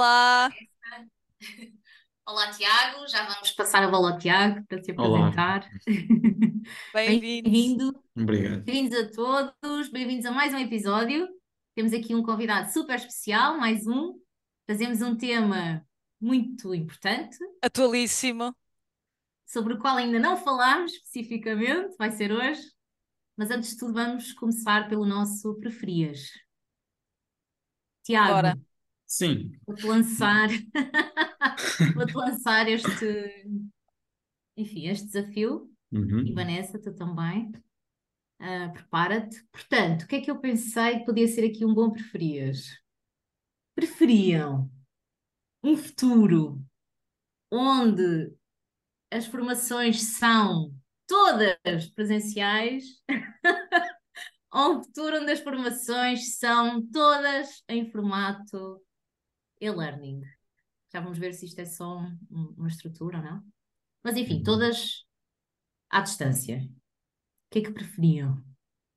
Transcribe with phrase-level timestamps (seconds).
[0.00, 0.48] Olá!
[2.26, 3.06] Olá, Tiago.
[3.06, 5.70] Já vamos passar a bola ao Tiago para se apresentar.
[6.94, 7.52] Bem-vindos.
[7.52, 8.04] Bem-vindo.
[8.16, 8.62] Obrigado.
[8.62, 9.90] Bem-vindos a todos.
[9.90, 11.28] Bem-vindos a mais um episódio.
[11.74, 14.18] Temos aqui um convidado super especial, mais um.
[14.66, 15.86] Fazemos um tema
[16.18, 18.56] muito importante, Atualíssimo.
[19.44, 22.62] sobre o qual ainda não falámos especificamente, vai ser hoje.
[23.36, 26.30] Mas antes de tudo, vamos começar pelo nosso preferias.
[28.02, 28.69] Tiago, Bora.
[29.10, 30.48] Sim, vou-te lançar,
[31.96, 33.44] vou-te lançar este,
[34.56, 35.68] enfim, este desafio.
[35.90, 36.24] uhum.
[36.24, 37.50] E Vanessa, tu também.
[38.38, 39.44] Ah, prepara-te.
[39.50, 42.68] Portanto, o que é que eu pensei que podia ser aqui um bom preferias?
[43.74, 44.70] Preferiam
[45.60, 46.64] um futuro
[47.50, 48.32] onde
[49.10, 50.72] as formações são
[51.08, 52.84] todas presenciais
[54.54, 58.80] ou um futuro onde as formações são todas em formato
[59.60, 60.22] e-learning?
[60.92, 63.44] Já vamos ver se isto é só um- um- uma estrutura ou não.
[64.04, 65.06] Mas enfim, todas
[65.90, 66.58] à distância.
[66.58, 68.42] O que é que preferiam?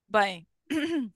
[0.08, 0.48] Bem,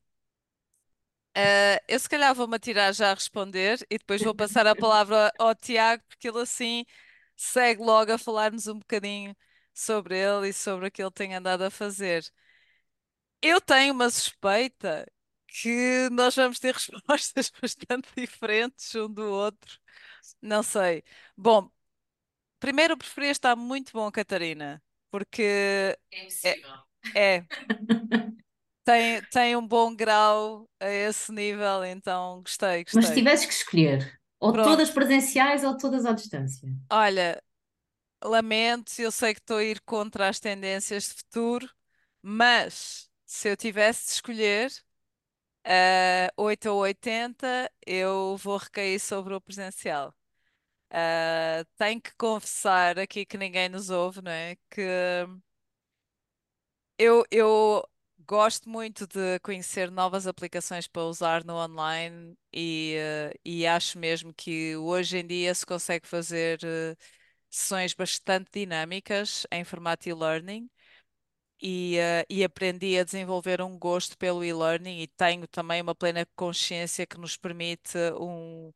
[1.36, 5.32] eh, eu se calhar vou-me atirar já a responder e depois vou passar a palavra
[5.38, 6.86] ao Tiago, porque ele assim
[7.36, 9.36] segue logo a falar-nos um bocadinho
[9.74, 12.24] sobre ele e sobre o que ele tem andado a fazer.
[13.42, 15.06] Eu tenho uma suspeita
[15.48, 19.80] que nós vamos ter respostas bastante diferentes um do outro.
[20.42, 21.04] Não sei.
[21.38, 21.70] Bom,
[22.60, 26.78] primeiro o preferias está muito bom, Catarina, porque É impossível.
[27.14, 27.46] é.
[28.84, 33.14] Tem, tem um bom grau a esse nível, então gostei, Mas se gostei.
[33.14, 34.62] tivesses que escolher, ou Pronto.
[34.62, 36.68] todas presenciais ou todas à distância.
[36.90, 37.42] Olha,
[38.24, 41.70] lamento, eu sei que estou a ir contra as tendências de futuro,
[42.22, 44.72] mas se eu tivesse de escolher
[45.68, 50.16] ah, 8 ou 80, eu vou recair sobre o presencial.
[50.92, 54.58] Ah, tenho que confessar aqui que ninguém nos ouve, não é?
[54.72, 54.82] Que
[56.98, 57.84] eu, eu
[58.26, 64.34] gosto muito de conhecer novas aplicações para usar no online e, eh, e acho mesmo
[64.34, 66.96] que hoje em dia se consegue fazer eh,
[67.50, 70.70] sessões bastante dinâmicas em formato e-learning
[71.62, 76.26] e, eh, e aprendi a desenvolver um gosto pelo e-learning e tenho também uma plena
[76.36, 78.74] consciência que nos permite um,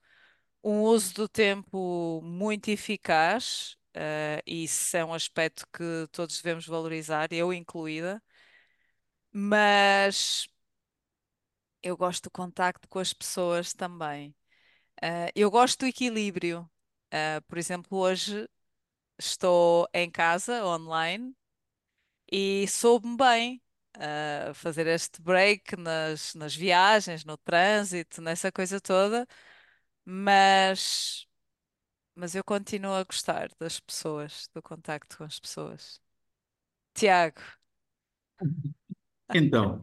[0.64, 3.78] um uso do tempo muito eficaz.
[3.96, 8.22] eh, e isso é um aspecto que todos devemos valorizar, eu incluída.
[9.34, 10.48] Mas
[11.84, 14.36] eu gosto do contacto com as pessoas também.
[15.02, 16.70] Ah, eu gosto do equilíbrio.
[17.12, 18.50] Ah, por exemplo, hoje
[19.20, 21.36] estou em casa, online,
[22.32, 23.62] e soube-me bem
[23.96, 29.28] ah, fazer este break nas, nas viagens, no trânsito, nessa coisa toda,
[30.06, 31.28] mas,
[32.16, 36.02] mas eu continuo a gostar das pessoas, do contacto com as pessoas.
[36.96, 37.42] Tiago,
[39.34, 39.82] Então,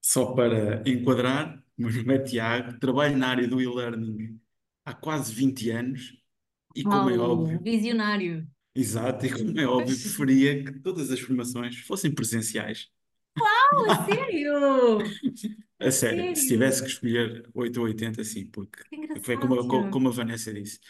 [0.00, 4.40] só para enquadrar, o meu nome é Tiago, trabalho na área do e-learning
[4.84, 6.16] há quase 20 anos
[6.74, 8.46] e, como é Uau, óbvio, visionário.
[8.74, 12.90] Exato, e como é óbvio, preferia que todas as formações fossem presenciais.
[13.38, 15.20] Oh, a sério?
[15.80, 16.48] A sério, se Sério?
[16.48, 19.90] tivesse que escolher 8 ou 80, sim, porque Que foi engraçado, como, a- co- Tiago.
[19.90, 20.80] como a Vanessa disse.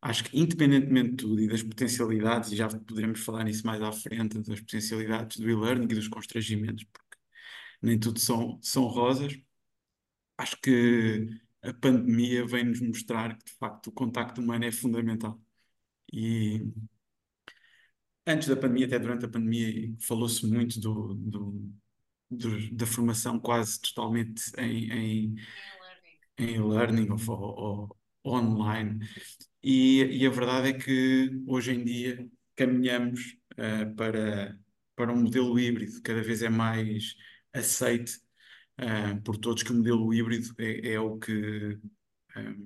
[0.00, 3.90] Acho que, independentemente de tudo e das potencialidades, e já poderemos falar nisso mais à
[3.92, 7.18] frente, das potencialidades do e-learning e dos constrangimentos, porque
[7.82, 9.34] nem tudo são, são rosas,
[10.36, 11.28] acho que
[11.62, 15.40] a pandemia vem-nos mostrar que, de facto, o contacto humano é fundamental.
[18.28, 21.72] Antes da pandemia, até durante a pandemia, falou-se muito do, do-
[22.30, 25.36] do- da formação quase totalmente em, em,
[26.38, 28.98] em e-learning ou, ou- ou online.
[29.62, 34.58] E, e a verdade é que hoje em dia caminhamos eh, para,
[34.96, 37.14] para um modelo híbrido, cada vez é mais
[37.54, 38.20] aceite
[38.78, 41.78] eh, por todos que o modelo híbrido é, é o que
[42.36, 42.56] eh,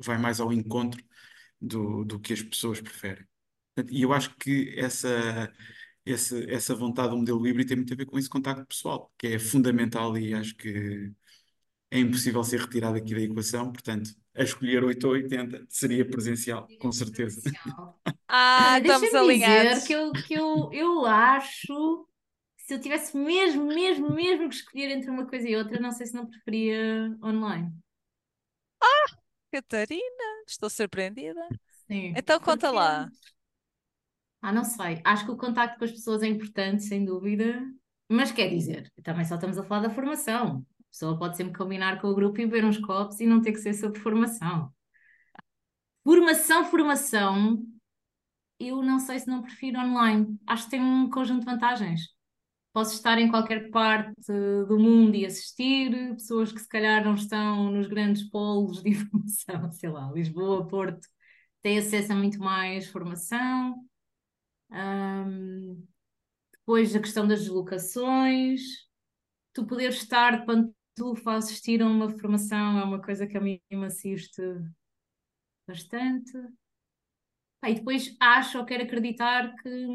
[0.00, 1.02] vai mais ao encontro
[1.60, 3.26] do, do que as pessoas preferem.
[3.74, 5.52] Portanto, E eu acho que essa,
[6.06, 9.28] essa, essa vontade do modelo híbrido tem muito a ver com esse contacto pessoal, que
[9.28, 11.12] é fundamental e acho que
[11.90, 13.72] é impossível ser retirado aqui da equação.
[13.72, 17.42] Portanto, a escolher 8 ou 80 seria presencial, com certeza.
[18.28, 19.84] Ah, estamos deixa-me dizer alinhados.
[19.84, 22.06] que eu, que eu, eu acho
[22.56, 25.92] que se eu tivesse mesmo, mesmo, mesmo que escolher entre uma coisa e outra, não
[25.92, 27.72] sei se não preferia online.
[29.50, 31.40] Catarina, estou surpreendida.
[31.88, 33.10] Sim, Então conta porque lá.
[34.42, 35.00] Ah, não sei.
[35.04, 37.62] Acho que o contacto com as pessoas é importante, sem dúvida.
[38.08, 40.66] Mas quer dizer, também só estamos a falar da formação.
[40.90, 43.58] pessoa pode sempre combinar com o grupo e beber uns copos e não ter que
[43.58, 44.72] ser sobre formação.
[46.04, 47.64] Formação, formação,
[48.58, 50.38] eu não sei se não prefiro online.
[50.46, 52.02] Acho que tem um conjunto de vantagens.
[52.72, 54.14] Posso estar em qualquer parte
[54.68, 59.72] do mundo e assistir, pessoas que se calhar não estão nos grandes polos de informação,
[59.72, 61.06] sei lá, Lisboa, Porto,
[61.62, 63.76] têm acesso a muito mais formação.
[64.72, 65.86] Um,
[66.52, 68.62] depois a questão das deslocações,
[69.52, 73.40] tu poderes estar quando tu fazes assistir a uma formação é uma coisa que a
[73.40, 74.42] mim me assiste
[75.66, 76.32] bastante.
[77.64, 79.86] e depois acho ou quero acreditar que,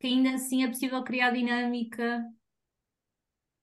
[0.00, 2.24] que ainda assim é possível criar dinâmica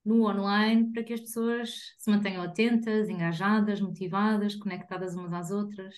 [0.03, 5.95] no online para que as pessoas se mantenham atentas, engajadas, motivadas, conectadas umas às outras.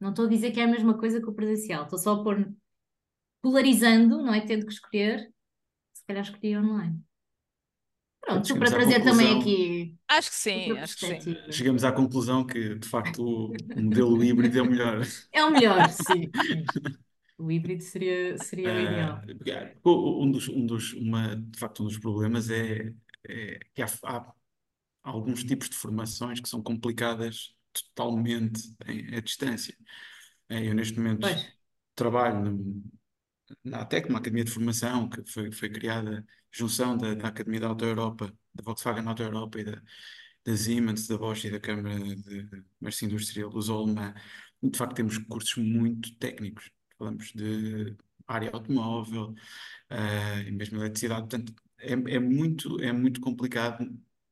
[0.00, 2.24] Não estou a dizer que é a mesma coisa que o presencial, estou só a
[2.24, 2.52] pôr
[3.42, 4.40] polarizando, não é?
[4.40, 5.30] Tendo que escolher,
[5.92, 7.02] se calhar escolhi online.
[8.20, 9.98] Pronto, para trazer também aqui.
[10.06, 11.36] Acho que sim, acho que sim.
[11.50, 15.02] Chegamos à conclusão que, de facto, o modelo híbrido é o melhor.
[15.32, 16.30] É o melhor, sim.
[17.36, 19.22] O híbrido seria, seria o ideal.
[19.84, 22.94] Uh, um dos, um dos, uma, de facto, um dos problemas é,
[23.28, 24.32] é que há, há,
[25.02, 29.76] alguns tipos de formações que são complicadas totalmente em, à distância.
[30.48, 31.52] É, eu, neste momento, pois.
[31.96, 32.56] trabalho
[33.64, 37.68] na ATEC, uma academia de formação que foi, foi criada, junção da, da Academia da
[37.68, 39.82] Auto Europa, da Volkswagen Auto Europa e da,
[40.44, 44.14] da Siemens, da Bosch e da Câmara de Comércio Industrial Luso-Alemã.
[44.62, 46.70] De facto, temos cursos muito técnicos.
[46.98, 47.96] Falamos de
[48.26, 49.34] área automóvel,
[49.90, 51.22] uh, e mesmo eletricidade.
[51.22, 53.86] Portanto, é, é, muito, é muito complicado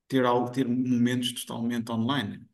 [0.08, 2.46] ter, algo, ter momentos totalmente online.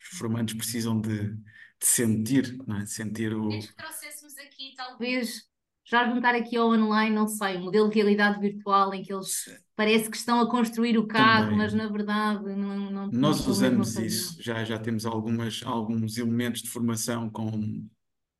[0.00, 2.86] Os formandos precisam de, de sentir, não é?
[2.86, 3.48] sentir o.
[3.48, 5.49] Desde que trouxéssemos aqui, talvez,
[5.90, 9.44] já juntar aqui ao online, não sei, um modelo de realidade virtual em que eles
[9.74, 11.58] parece que estão a construir o carro, Também.
[11.58, 16.70] mas na verdade não, não Nós usamos isso, já, já temos algumas, alguns elementos de
[16.70, 17.88] formação com,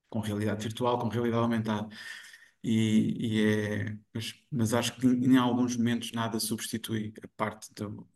[0.09, 1.89] com realidade virtual, com realidade aumentada.
[2.63, 8.07] E, e é, mas, mas, acho que em alguns momentos nada substitui a parte do,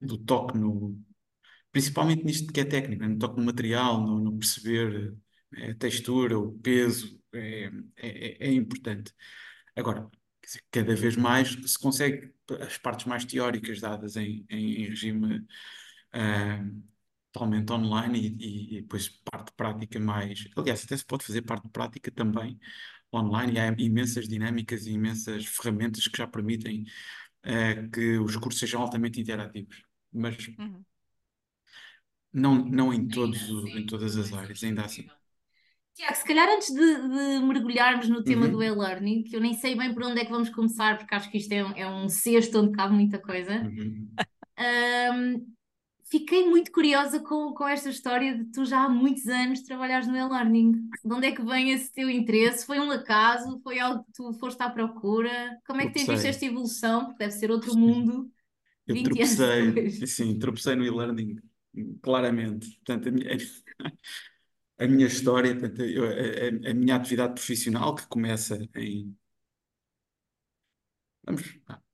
[0.00, 1.00] do toque no,
[1.70, 3.08] principalmente nisto que é técnico, né?
[3.08, 5.16] no toque no material, no, no perceber
[5.54, 9.14] a é, textura, o peso, é, é, é importante.
[9.76, 10.10] Agora,
[10.70, 16.82] cada vez mais se consegue as partes mais teóricas dadas em, em regime uh,
[17.32, 20.48] totalmente online e, e, depois parte prática mais.
[20.56, 22.58] Aliás, até se pode fazer parte prática também
[23.12, 26.84] online e há imensas dinâmicas e imensas ferramentas que já permitem
[27.46, 29.82] uh, que os cursos sejam altamente interativos.
[30.12, 30.84] Mas uhum.
[32.32, 35.08] não, não em, todos, assim, em todas as áreas, ainda assim.
[35.94, 38.52] Tiago, se calhar antes de, de mergulharmos no tema uhum.
[38.52, 41.30] do e-learning, que eu nem sei bem por onde é que vamos começar, porque acho
[41.30, 44.08] que isto é um, é um cesto onde cabe muita coisa, uhum.
[45.14, 45.52] um,
[46.12, 50.16] fiquei muito curiosa com, com esta história de tu já há muitos anos trabalhares no
[50.16, 50.72] e-learning.
[51.02, 52.66] De onde é que vem esse teu interesse?
[52.66, 53.58] Foi um acaso?
[53.62, 55.58] Foi algo que tu foste à procura?
[55.66, 57.06] Como é que tens visto esta evolução?
[57.06, 58.30] Porque deve ser outro mundo.
[58.86, 61.36] Eu tropecei, sim, tropecei no e-learning,
[62.02, 62.76] claramente.
[62.76, 63.36] Portanto, a minha
[64.82, 69.16] a minha história, a, a, a, minha atividade profissional, que começa em.
[71.24, 71.42] Vamos,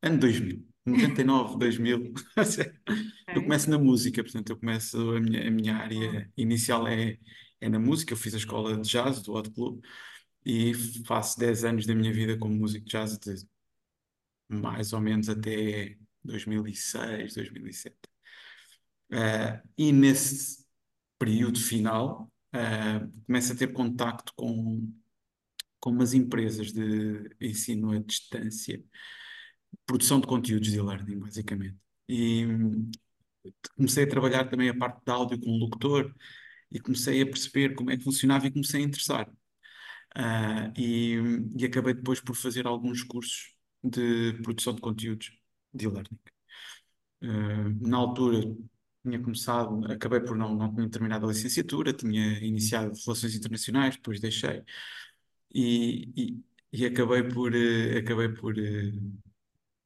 [0.02, 2.14] ano 2000, 99, 2000.
[3.34, 4.98] eu começo na música, portanto, eu começo.
[5.10, 7.18] A minha, a minha área inicial é,
[7.60, 8.12] é na música.
[8.12, 9.82] Eu fiz a escola de jazz do Hot Club
[10.44, 10.72] e
[11.04, 13.34] faço 10 anos da minha vida como músico de jazz, de
[14.48, 17.96] mais ou menos até 2006, 2007.
[19.10, 20.64] Uh, e nesse
[21.18, 24.92] período final uh, começa a ter contacto com,
[25.80, 28.82] com umas empresas de ensino à distância,
[29.86, 31.76] produção de conteúdos de e-learning, basicamente.
[32.08, 32.46] E
[33.76, 36.14] comecei a trabalhar também a parte de áudio com o locutor
[36.70, 39.28] e comecei a perceber como é que funcionava e comecei a interessar.
[40.16, 41.16] Uh, e,
[41.58, 45.30] e, acabei depois por fazer alguns cursos de produção de conteúdos
[45.72, 46.18] de e-learning.
[47.22, 48.42] Uh, na altura
[49.08, 54.20] tinha começado, acabei por não, não tinha terminado a licenciatura, tinha iniciado Relações Internacionais, depois
[54.20, 54.62] deixei.
[55.54, 59.20] E, e, e acabei por, uh, acabei por, uh,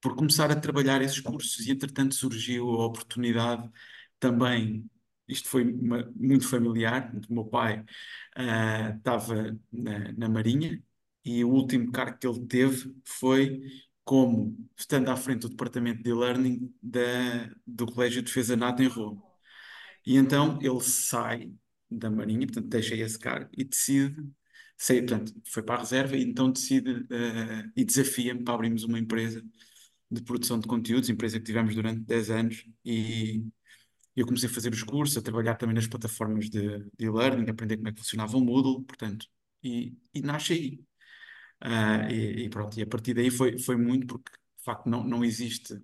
[0.00, 3.70] por começar a trabalhar esses cursos e entretanto surgiu a oportunidade
[4.18, 4.90] também,
[5.28, 10.82] isto foi uma, muito familiar, o meu pai uh, estava na, na Marinha
[11.24, 13.62] e o último cargo que ele teve foi
[14.04, 18.88] como estando à frente do departamento de e-learning da, do Colégio de Defesa NATO em
[18.88, 19.22] Roma.
[20.06, 21.52] E então ele sai
[21.90, 24.16] da Marinha, portanto deixa esse cargo e decide,
[24.76, 28.98] sai, portanto foi para a reserva e então decide uh, e desafia-me para abrirmos uma
[28.98, 29.44] empresa
[30.10, 33.44] de produção de conteúdos, empresa que tivemos durante 10 anos, e
[34.14, 37.76] eu comecei a fazer os cursos, a trabalhar também nas plataformas de, de e-learning, aprender
[37.76, 39.26] como é que funcionava o Moodle, portanto,
[39.62, 40.80] e, e nasce aí.
[41.62, 45.04] Uh, e, e, pronto, e a partir daí foi, foi muito porque, de facto, não,
[45.04, 45.80] não existe,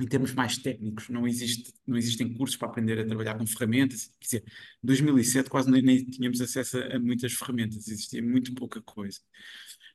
[0.00, 4.06] em termos mais técnicos, não, existe, não existem cursos para aprender a trabalhar com ferramentas.
[4.20, 4.44] Quer dizer,
[4.82, 9.20] em 2007 quase nem, nem tínhamos acesso a, a, muitas ferramentas, existia muito pouca coisa.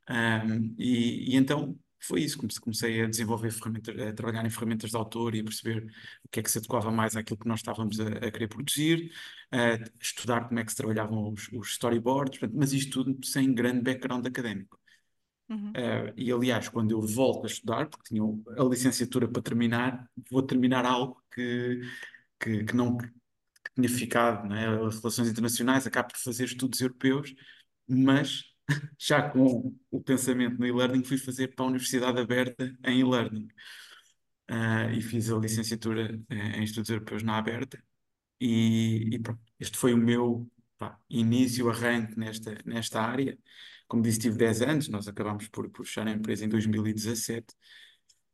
[0.09, 4.95] Um, e, e então foi isso, comecei a desenvolver ferramentas, a trabalhar em ferramentas de
[4.97, 5.91] autor e a perceber
[6.23, 9.11] o que é que se adequava mais àquilo que nós estávamos a, a querer produzir,
[9.51, 13.81] a estudar como é que se trabalhavam os, os storyboards, mas isto tudo sem grande
[13.81, 14.78] background académico.
[15.49, 15.71] Uhum.
[15.71, 18.21] Uh, e aliás, quando eu volto a estudar, porque tinha
[18.57, 21.81] a licenciatura para terminar, vou terminar algo que,
[22.39, 23.09] que, que não que
[23.75, 24.67] tinha ficado, né?
[24.67, 27.33] Relações internacionais, acabo por fazer estudos europeus,
[27.87, 28.43] mas
[28.97, 33.47] já com o pensamento no e-learning, fui fazer para a Universidade Aberta em e-learning.
[34.51, 37.81] Uh, e fiz a licenciatura eh, em Estudos Europeus na Aberta.
[38.41, 43.37] E, e pronto, este foi o meu pá, início, arranque nesta, nesta área.
[43.89, 47.43] Como disse, tive 10 anos, nós acabámos por, por fechar a empresa em 2017.
[47.43, 47.55] Uh,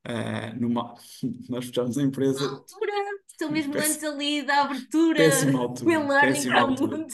[0.04, 0.94] ah, numa...
[1.50, 2.44] nós fechámos a empresa.
[2.44, 2.92] altura,
[3.28, 7.08] estou mesmo antes ali da abertura péssima altura, do e-learning para o mundo.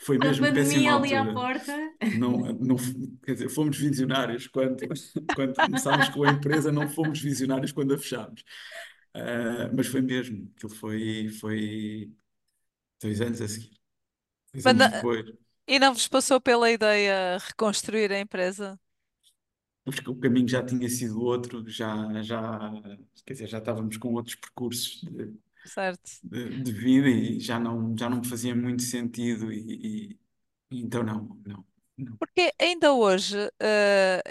[0.00, 1.76] Foi mesmo a péssima ali à porta.
[2.16, 2.76] Não, não,
[3.24, 4.86] quer dizer, fomos visionários quando,
[5.34, 8.42] quando começámos com a empresa, não fomos visionários quando a fechámos.
[9.16, 12.12] Uh, mas foi mesmo, aquilo foi, foi
[13.02, 13.76] dois anos a seguir.
[14.52, 15.45] Dois Mas anos depois.
[15.66, 18.78] E não vos passou pela ideia reconstruir a empresa?
[19.84, 22.72] Porque o caminho já tinha sido outro, já, já,
[23.24, 25.32] quer dizer, já estávamos com outros percursos de,
[26.24, 30.20] de, de vida e já não, já não me fazia muito sentido e, e-
[30.72, 31.66] então não, não,
[31.98, 32.18] não.
[32.18, 34.22] Porque ainda hoje, eh,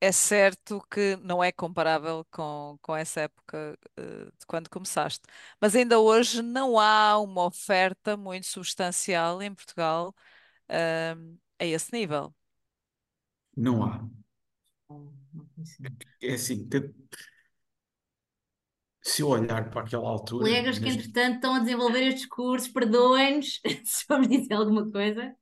[0.00, 5.22] é certo que não é comparável com, com essa época, eh, de quando começaste,
[5.60, 10.14] mas ainda hoje não há uma oferta muito substancial em Portugal,
[10.72, 11.16] eh,
[11.60, 12.34] a esse nível.
[13.56, 14.06] Não há.
[16.20, 16.92] É assim, te-
[19.02, 23.60] se eu olhar para aquela altura, Colegas que, entretanto, estão a desenvolver estes cursos, perdoem-nos
[23.84, 25.34] se vamos dizer alguma coisa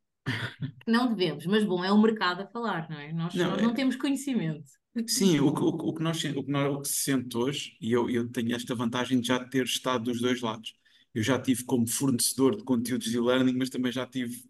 [0.85, 3.13] que não devemos, mas bom, é o mercado a falar, não é?
[3.13, 4.71] Nós, não, nós não é- temos conhecimento.
[5.07, 7.77] sim, o, que- o, o que nós, o que nós, o que se sente hoje,
[7.81, 10.75] e eu, eu tenho esta vantagem de já ter estado dos dois lados.
[11.15, 14.45] Eu já tive como fornecedor de conteúdos de e-learning, mas também já tive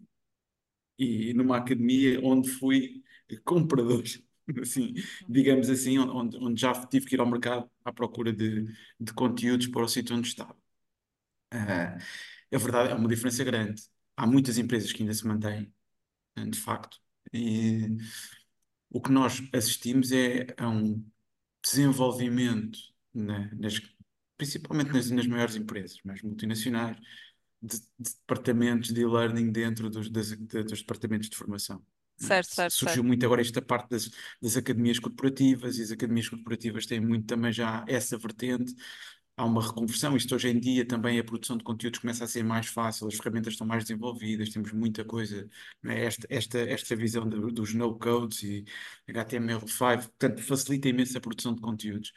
[1.01, 3.03] e numa academia onde fui
[3.45, 4.03] comprador,
[4.61, 4.95] assim,
[5.29, 8.67] digamos assim, onde, onde já tive que ir ao mercado à procura de,
[9.01, 10.57] de conteúdos para o sítio onde estava.
[11.51, 11.99] Ah,
[12.53, 13.83] a verdade é uma diferença grande.
[14.17, 15.73] Há muitas empresas que ainda se mantêm,
[16.37, 16.99] de facto,
[17.33, 17.97] e
[18.91, 21.05] o que nós assistimos é a um
[21.65, 22.79] desenvolvimento,
[23.15, 23.81] na- nas,
[24.39, 26.99] principalmente nas, nas maiores empresas, mais multinacionais,
[27.63, 31.85] de, de departamentos de e-learning dentro dos, das- dos departamentos de formação.
[32.23, 32.27] é?
[32.27, 33.05] Certo, certo, Surgiu certo.
[33.05, 37.53] muito agora esta parte das, das academias corporativas, e as academias corporativas têm muito também
[37.53, 38.75] já essa vertente.
[39.37, 42.43] Há uma reconversão, isto hoje em dia também a produção de conteúdos começa a ser
[42.45, 45.49] mais fácil, as ferramentas estão mais desenvolvidas, temos muita coisa,
[45.83, 46.05] não é?
[46.05, 48.65] Esta, esta, esta visão de- dos no-codes e
[49.09, 52.13] HTML5, portanto, facilita imenso a produção de conteúdos.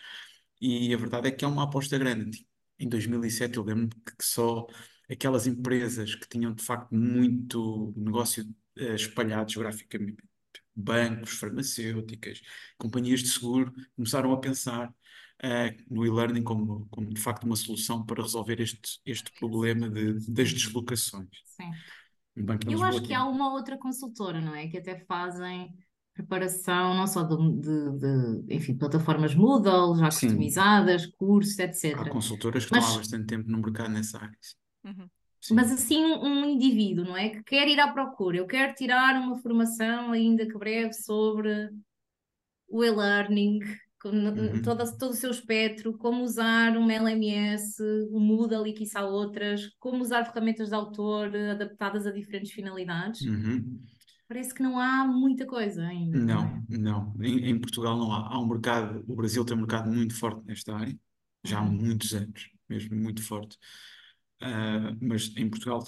[0.61, 2.45] E a verdade é que é uma aposta grande.
[2.79, 4.67] Em 2007 eu lembro que só
[5.09, 8.45] aquelas empresas que tinham de facto muito negócio
[8.77, 10.23] eh, espalhado geograficamente,
[10.75, 12.41] bancos, farmacêuticas,
[12.77, 14.93] companhias de seguro, começaram a pensar
[15.43, 20.13] eh, no e-learning como, como de facto uma solução para resolver este, este problema de,
[20.31, 21.29] das deslocações.
[21.45, 21.83] Sim.
[22.67, 24.67] Eu acho que há uma outra consultora, não é?
[24.67, 25.75] Que até fazem
[26.13, 31.57] preparação não só de, de- de, enfim, plataformas Moodle, já Sim, customizadas, cursos,
[31.93, 32.13] há etc.
[32.13, 34.37] consultoras que estão há Mas, bastante tempo no mercado nessa área.
[34.83, 35.09] Uhum.
[35.51, 35.73] mas Sim.
[35.73, 37.29] assim, um indivíduo, não é?
[37.29, 41.69] Que quer ir à procura, eu quero tirar uma formação, ainda que breve, sobre
[42.67, 43.59] o e-learning,
[44.05, 44.97] n- todo, Uhum.
[44.97, 50.25] todo o seu espectro, como usar um LMS, um Moodle e quiçá outras, como usar
[50.25, 53.21] ferramentas de autor adaptadas a diferentes finalidades.
[53.21, 53.79] Uhum.
[54.27, 56.63] Parece que não há muita coisa ainda, não é?
[56.69, 57.15] Não, não.
[57.21, 58.27] Em, em Portugal não há.
[58.33, 60.97] Há um mercado, o Brasil tem um mercado muito forte nesta área,
[61.43, 61.71] já há Uhum.
[61.71, 63.57] muitos anos, mesmo muito forte.
[64.43, 65.83] Ah, mas em Portugal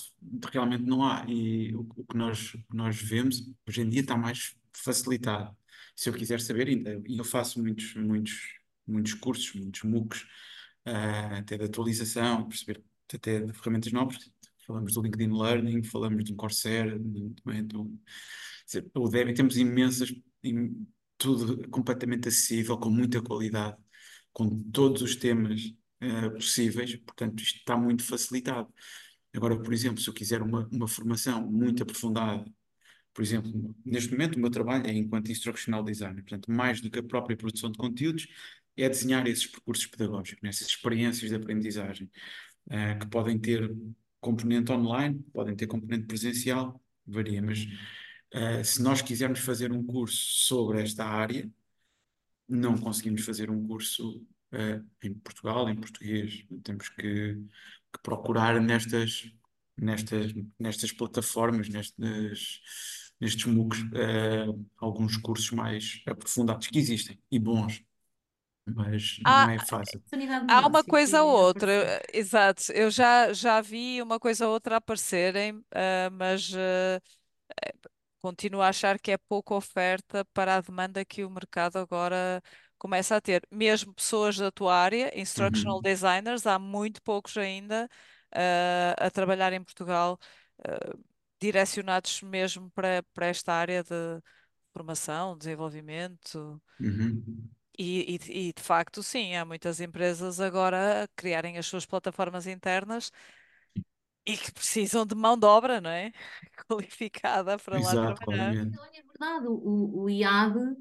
[0.52, 1.26] realmente não há.
[1.28, 5.56] E o, o que nós, nós vemos hoje em dia está mais facilitado.
[5.96, 8.34] Se eu quiser saber, ainda, eu faço muitos, muitos,
[8.88, 10.26] muitos cursos, muitos MOOCs,
[10.86, 12.84] ah, até de atualização, perceber
[13.14, 14.32] até de ferramentas novas.
[14.66, 16.98] Falamos do LinkedIn Learning, falamos do Coursera,
[17.44, 17.92] também do,
[18.66, 23.78] dizer, o temos imensas, im- tudo completamente acessível, com muita qualidade.
[24.34, 25.62] com todos os temas
[26.04, 28.74] uh, possíveis, portanto, isto está muito facilitado.
[29.34, 32.46] Agora, por exemplo, se eu quiser uma, uma formação muito aprofundada,
[33.14, 37.00] por exemplo, neste momento o meu trabalho é enquanto instructional designer, portanto, mais do que
[37.00, 38.28] a própria produção de conteúdos,
[38.78, 42.10] é desenhar esses percursos pedagógicos, essas experiências de aprendizagem,
[42.68, 43.74] uh, que podem ter
[44.20, 47.66] componente online, podem ter componente presencial, varia, mas
[48.34, 51.50] uh, se nós quisermos fazer um curso sobre esta área,
[52.48, 54.25] não conseguimos fazer um curso
[54.56, 56.46] uh, em Portugal, em português.
[56.64, 59.32] Temos que, que, procurar nestas,
[59.78, 62.62] nestas, nestas plataformas, nestes,
[63.20, 67.84] nestes MOOCs, uh, alguns cursos mais aprofundados que existem e bons.
[68.68, 70.02] Mas não é fácil.
[70.50, 72.72] Há uma coisa ou outra, exato.
[72.72, 77.00] Eu já, já vi uma coisa ou outra aparecerem, uh, mas uh,
[78.26, 82.42] continuo a achar que é pouca oferta para a demanda que o mercado agora
[82.86, 83.42] começa a ter.
[83.51, 85.82] Mesmo pessoas da tua área, instructional Uhum.
[85.82, 87.89] designers, há muito poucos ainda
[88.32, 90.20] uh, a trabalhar em Portugal,
[90.60, 91.04] uh,
[91.42, 94.22] direcionados mesmo para, para esta área de
[94.72, 96.62] formação, desenvolvimento.
[96.80, 97.50] Uhum.
[97.77, 102.46] E, e, e, de facto, sim, há muitas empresas agora a criarem as suas plataformas
[102.46, 103.12] internas
[104.27, 106.12] e que precisam de mão de obra, não é?
[106.68, 108.54] Qualificada para lá Exato, trabalhar.
[108.56, 108.77] claramente.
[108.94, 110.75] É verdade, o, o IAD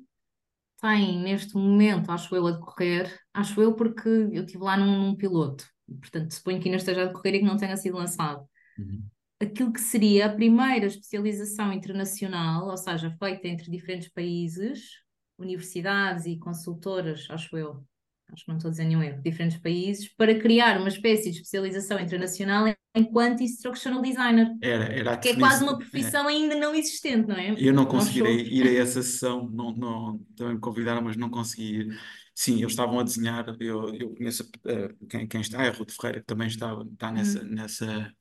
[0.80, 5.16] tem neste momento, acho eu, a decorrer, acho eu porque eu estive lá num, num
[5.16, 5.66] piloto,
[6.00, 8.46] portanto suponho que ainda esteja a decorrer e que não tenha sido lançado.
[8.78, 9.04] Uhum.
[9.40, 15.02] Aquilo que seria a primeira especialização internacional, ou seja, feita entre diferentes países,
[15.38, 17.84] universidades e consultoras, acho eu,
[18.34, 21.36] acho que não estou a dizer nenhum erro, diferentes países, para criar uma espécie de
[21.36, 24.54] especialização internacional enquanto instructional designer.
[24.60, 26.32] Era, era que é quase uma profissão é.
[26.32, 27.54] ainda não existente, não é?
[27.58, 31.76] Eu não conseguirei ir a essa sessão, não, não, também me convidaram, mas não consegui
[31.76, 31.98] ir.
[32.34, 35.92] Sim, eles estavam a desenhar, eu, eu conheço uh, quem, quem está, é a Ruth
[35.92, 37.48] Ferreira, que também está, está nessa, uhum.
[37.48, 38.12] nessa,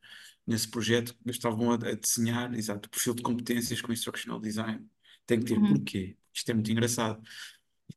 [0.46, 4.86] nesse projeto, eles estavam a, a, desenhar, exato, o perfil de competências com instructional design.
[5.26, 5.74] Tem que ter uhum.
[5.74, 6.16] porquê?
[6.32, 7.22] Isto é muito engraçado.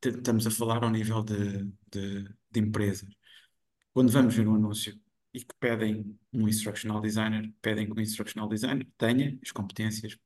[0.03, 3.09] Estamos a falar ao nível de, de, de empresas.
[3.93, 4.99] Quando vamos ver um anúncio
[5.33, 10.17] e que pedem um instructional designer, pedem que o instructional designer tenha as competências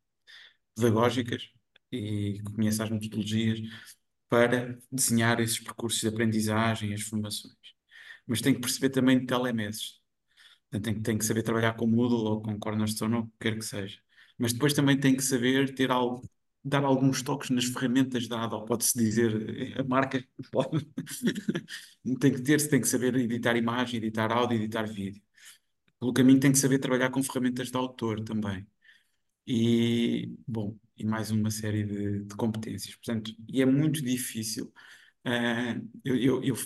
[0.74, 1.50] pedagógicas
[1.92, 3.61] e conheça as metodologias
[4.28, 7.54] para desenhar esses percursos de aprendizagem, as formações.
[8.26, 10.00] Mas tem que perceber também de telemeses.
[10.83, 13.64] Tem, tem que saber trabalhar com Moodle ou com Cornerstone ou o que quer que
[13.64, 13.98] seja.
[14.38, 16.22] Mas depois também tem que saber ter algo
[16.64, 20.87] dar alguns toques nas ferramentas da Adobe, pode-se dizer, a marca pode,
[22.20, 25.23] tem que ter, tem que saber editar imagem, editar áudio, editar vídeo.
[25.99, 28.66] Pelo caminho tem que saber trabalhar com ferramentas de autor também.
[29.46, 32.94] E, bom, e mais uma série de, de competências.
[32.96, 34.73] Portanto, e é muito difícil.
[35.27, 36.57] Uh, eu, eu, eu,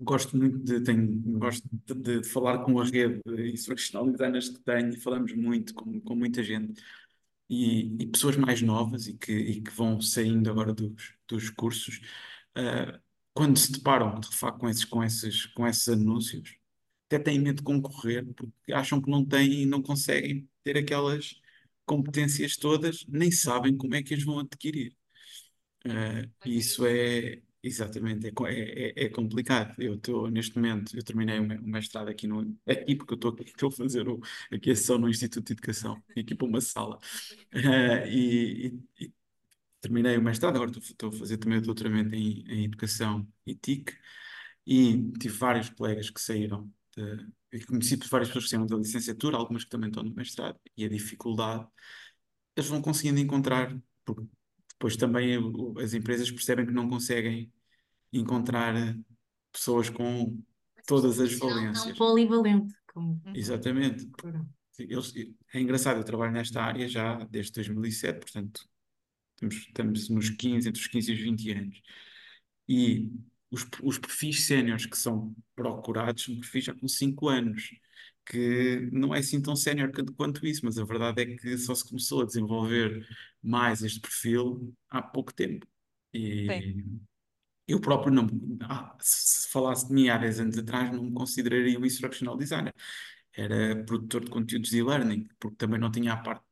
[0.00, 4.60] gosto muito de, tenho, gosto de, de, falar com a rede de instructional designers que
[4.62, 6.80] tenho e falamos muito com, com muita gente
[7.48, 12.00] e, e pessoas mais novas e que, e que vão saindo agora dos, dos cursos,
[12.58, 13.00] uh,
[13.32, 16.56] quando se deparam de facto com esses, com esses, com esses anúncios,
[17.06, 21.40] até têm medo de concorrer porque acham que não têm e não conseguem ter aquelas
[21.86, 24.96] competências todas, nem sabem como é que as vão adquirir.
[25.86, 29.74] Uh, e isso é, Exatamente, é, é, é, é complicado.
[29.78, 32.54] Eu estou, neste momento, eu terminei o mestrado aqui no.
[32.68, 34.20] Aqui, porque eu estou aqui, estou a fazer o,
[34.52, 36.98] aqui a sessão no Instituto de Educação, aqui para uma sala.
[37.54, 39.12] Uh, e, e, e,
[39.80, 43.54] terminei o mestrado, agora estou, estou, a fazer também o doutoramento em, em Educação e
[43.54, 43.94] TIC.
[44.66, 49.64] E tive vários colegas que saíram, de, conheci várias pessoas que saíram da licenciatura, algumas
[49.64, 51.66] que também estão no mestrado, e a dificuldade,
[52.56, 53.74] eles vão conseguindo encontrar,
[54.04, 54.26] porque
[54.84, 55.38] depois também
[55.82, 57.50] as empresas percebem que não conseguem
[58.12, 58.74] encontrar
[59.50, 60.38] pessoas com
[60.86, 61.86] todas as valências.
[61.86, 62.74] Não polivalente.
[62.92, 63.22] Como...
[63.24, 63.32] Uhum.
[63.34, 64.06] Exatamente.
[64.78, 65.14] Eles,
[65.54, 68.68] é engraçado, eu trabalho nesta área já desde 2007, portanto
[69.34, 71.82] estamos, estamos nos 15, entre os 15 e os 20 anos.
[72.68, 73.10] E
[73.50, 77.70] os, os perfis séniores que são procurados são perfis já com 5 anos,
[78.26, 81.86] que não é assim tão sénior quanto isso, mas a verdade é que só se
[81.86, 83.06] começou a desenvolver
[83.42, 85.66] mais este perfil há pouco tempo.
[86.12, 87.00] E Sim.
[87.68, 88.26] eu próprio não.
[88.62, 92.74] Ah, se falasse de mim há 10 anos atrás, não me consideraria um instructional designer.
[93.32, 96.44] Era produtor de conteúdos de e-learning, porque também não tinha a parte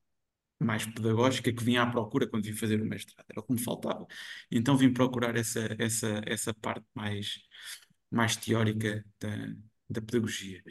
[0.63, 3.61] mais pedagógica que vinha à procura quando vim fazer o mestrado, era o que me
[3.63, 4.07] faltava.
[4.51, 7.41] Então vim procurar essa, essa, essa parte mais,
[8.11, 9.29] mais teórica da,
[9.91, 10.63] da pedagogia.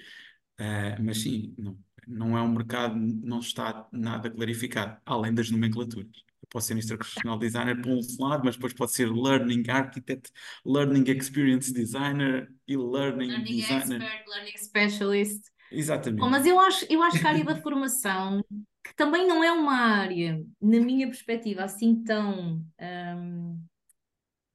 [0.60, 6.24] Uh, mas sim, não, não é um mercado, não está nada clarificado, além das nomenclaturas.
[6.42, 10.32] Eu posso ser instructional designer por um lado, mas depois pode ser learning architect,
[10.66, 14.02] learning experience designer e learning Learning designer.
[14.02, 15.52] expert, learning specialist.
[15.72, 16.30] Exatamente.
[16.30, 18.44] mas eu acho, eu acho que a área da formação,
[18.84, 22.62] que também não é uma área, na minha perspectiva, assim tão.
[22.80, 23.60] hum,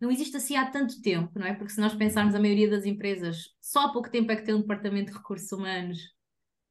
[0.00, 1.54] não existe assim há tanto tempo, não é?
[1.54, 4.54] Porque se nós pensarmos, a maioria das empresas só há pouco tempo é que tem
[4.54, 5.98] um departamento de recursos humanos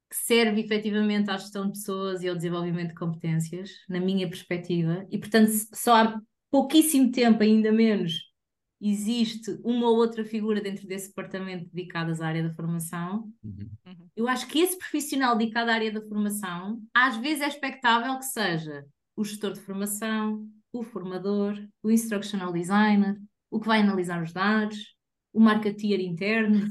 [0.10, 5.06] que serve efetivamente à gestão de pessoas e ao desenvolvimento de competências, na minha perspectiva,
[5.10, 8.32] e portanto só há pouquíssimo tempo, ainda menos,
[8.80, 13.32] existe uma ou outra figura dentro desse departamento dedicadas à área da formação.
[13.44, 13.70] Uhum.
[13.86, 14.10] Uhum.
[14.16, 18.26] Eu acho que esse profissional dedicado à área da formação, às vezes é expectável que
[18.26, 18.86] seja
[19.16, 20.48] o gestor de formação,
[20.80, 23.18] o formador, o instructional designer,
[23.52, 24.96] o que vai analisar os dados,
[25.34, 26.68] o marketeer interno,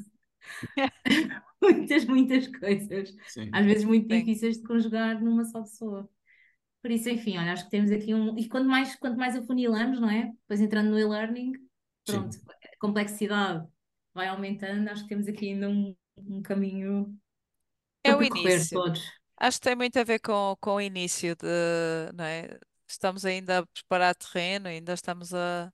[1.62, 3.50] muitas, muitas coisas, Sim.
[3.52, 4.18] às vezes muito Sim.
[4.18, 6.08] difíceis de conjugar numa só pessoa.
[6.82, 8.38] Por isso, enfim, olha, acho que temos aqui um.
[8.38, 10.26] E quanto mais, quanto mais afunilamos, não é?
[10.26, 11.52] Depois entrando no e-learning,
[12.06, 13.66] pronto, a complexidade
[14.14, 17.16] vai aumentando, acho que temos aqui ainda um, um caminho
[18.02, 18.78] É para o início.
[18.78, 19.02] todos.
[19.38, 22.58] Acho que tem muito a ver com, com o início de, não é?
[22.88, 25.72] Estamos ainda a preparar terreno, ainda estamos a,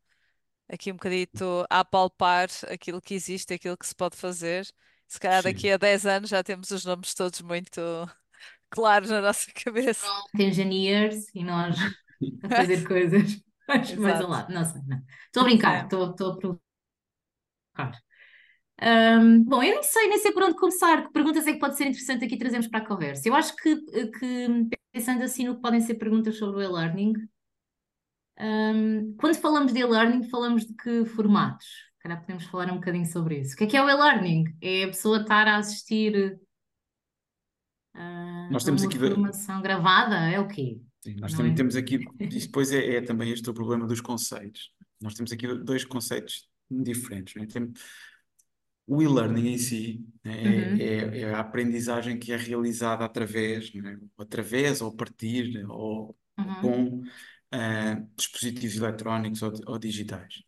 [0.69, 4.67] aqui um bocadito a apalpar aquilo que existe, aquilo que se pode fazer.
[5.09, 5.73] Se calhar daqui Sim.
[5.73, 7.81] a 10 anos já temos os nomes todos muito
[8.71, 10.07] claros na nossa cabeça.
[10.07, 11.77] Prompt engineers e nós
[12.45, 14.29] a fazer coisas ao Exato.
[14.29, 14.53] lado.
[14.53, 15.03] Não sei, não.
[15.27, 18.01] Estou a brincar, estou, estou a provocar.
[18.83, 21.07] Ahm, bom, eu nem sei, nem sei por onde começar.
[21.07, 23.29] Que perguntas é que pode ser interessante aqui trazermos para a conversa?
[23.29, 23.77] Eu acho que,
[24.19, 27.13] que pensando assim no que podem ser perguntas sobre o e-learning,
[28.39, 31.67] ahm, quando falamos de e-learning, falamos de que formatos?
[32.01, 33.55] Calhar podemos falar um bocadinho sobre isso.
[33.55, 34.45] O que é que é o e-learning?
[34.63, 36.39] É a pessoa estar a assistir
[37.95, 40.17] ah, Nós a temos uma aqui formação gravada?
[40.31, 40.81] É o quê?
[41.03, 41.55] Sim, nós Não é?
[41.55, 44.73] temos aqui, e depois é, é também este o problema dos conceitos.
[45.01, 47.35] Nós temos aqui dois conceitos diferentes.
[47.35, 47.47] não é?
[47.47, 47.73] Tem-
[48.91, 50.79] o e-learning em si né, Uhum.
[50.79, 53.99] é, é- é a aprendizagem que é realizada através, não é?
[54.19, 56.57] através ou a partir ou Uhum.
[56.61, 57.03] com
[57.53, 60.43] ah, dispositivos eletrónicos ou, ou digitais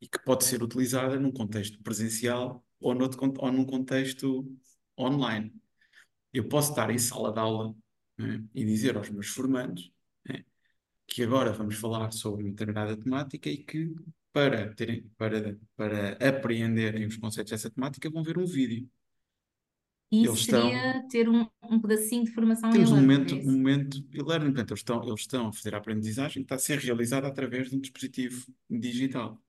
[0.00, 4.46] e que pode ser utilizada num contexto presencial ou, noutro, con- ou num contexto
[4.98, 5.54] online.
[6.32, 7.74] Eu posso estar em sala de aula,
[8.18, 9.92] né, e dizer aos meus formandos,
[10.28, 10.44] né,
[11.06, 13.94] que agora vamos falar sobre uma determinada temática e que
[14.32, 18.88] para terem, para, para apreenderem os conceitos dessa temática vão ver um vídeo.
[20.12, 23.34] E Eles isso estão, seria ter um, um pedacinho de formação em temos um momento,
[23.34, 26.54] é um momento e-learning, portanto, eles estão, eles estão a fazer a aprendizagem que está
[26.56, 29.40] a ser realizada através de um dispositivo digital.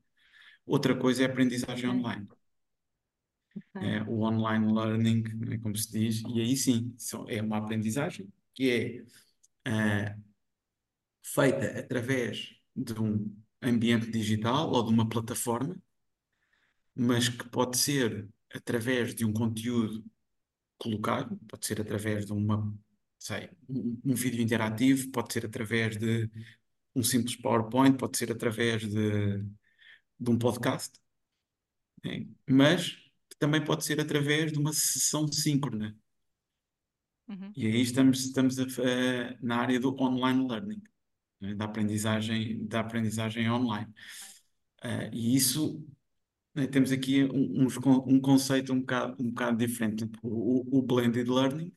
[0.66, 2.28] Outra coisa é a aprendizagem Ok, online.
[3.56, 3.76] ok.
[3.80, 6.96] É o online learning, né, como se diz, e aí sim,
[7.28, 8.70] é uma aprendizagem que
[9.66, 10.16] é ah,
[11.24, 15.78] feita através de um ambiente digital ou de uma plataforma,
[16.96, 20.04] mas que pode ser através de um conteúdo
[20.78, 22.74] colocado, pode ser através de uma,
[23.18, 26.30] sei, um, um vídeo interativo, pode ser através de
[26.96, 29.38] um simples PowerPoint, pode ser através de,
[30.20, 31.00] de um podcast,
[32.04, 32.28] né?
[32.50, 32.98] Mas
[33.40, 35.96] também pode ser através de uma sessão síncrona.
[37.28, 37.52] Uhum.
[37.56, 40.82] E aí estamos, estamos a- a- na área do online learning,
[41.42, 41.56] né?
[41.56, 43.94] Da aprendizagem, da aprendizagem online.
[44.84, 45.86] Ah, e isso,
[46.56, 50.06] né, temos aqui um, con- um conceito um bocado, um bocado diferente.
[50.24, 51.74] O, o- blended learning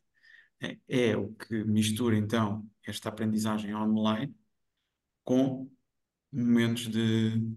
[0.62, 0.78] é,
[1.12, 4.34] é o que mistura então esta aprendizagem online
[5.24, 5.70] com
[6.32, 7.56] momentos de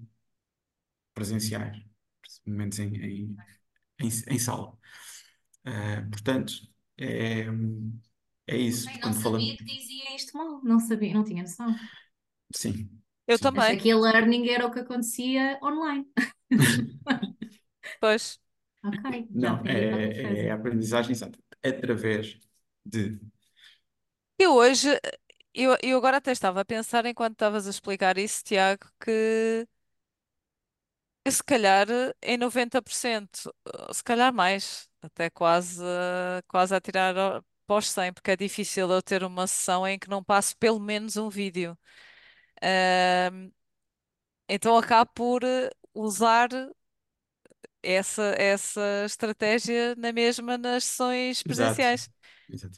[1.14, 1.78] presenciais,
[2.46, 3.38] momentos em, em,
[4.02, 4.78] em, em sala.
[5.66, 6.54] Ah, portanto,
[6.98, 7.46] é,
[8.48, 8.92] é isso.
[8.92, 11.80] Bem, não Quando falamos, sabia que dizia isto mal, não sabia, não tinha noção.
[12.54, 12.90] sim,
[13.28, 13.52] Eu sim.
[13.54, 16.06] Achei também, que e-learning era o que acontecia online.
[18.00, 18.40] pois.
[18.84, 22.40] Ok, Não, é, é a aprendizagem exata, através
[22.86, 23.20] de.
[24.40, 24.90] Eu hoje,
[25.54, 29.68] eu, eu agora até estava a pensar enquanto estavas a explicar isso, Tiago, que
[31.30, 31.88] se calhar
[32.22, 33.54] em 90%,
[33.90, 35.82] eh, se calhar mais, até quase,
[36.48, 37.44] quase a tirar
[37.76, 41.18] os 100, porque é difícil eu ter uma sessão em que não passe pelo menos
[41.18, 41.78] um vídeo.
[42.62, 43.52] Ahm,
[44.50, 46.50] então acabo por eh, usar
[47.82, 52.10] essa, essa estratégia na mesma nas sessões Exato, presenciais.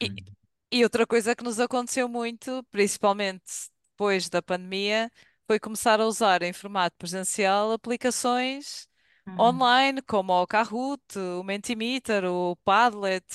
[0.01, 0.33] E, exatamente.
[0.71, 3.43] e outra coisa que nos aconteceu muito, principalmente
[3.91, 5.11] depois da pandemia,
[5.47, 8.87] foi começar a usar em formato presencial aplicações
[9.27, 9.39] Uhum.
[9.39, 11.01] online, como o Kahoot,
[11.39, 13.25] o Mentimeter, o Padlet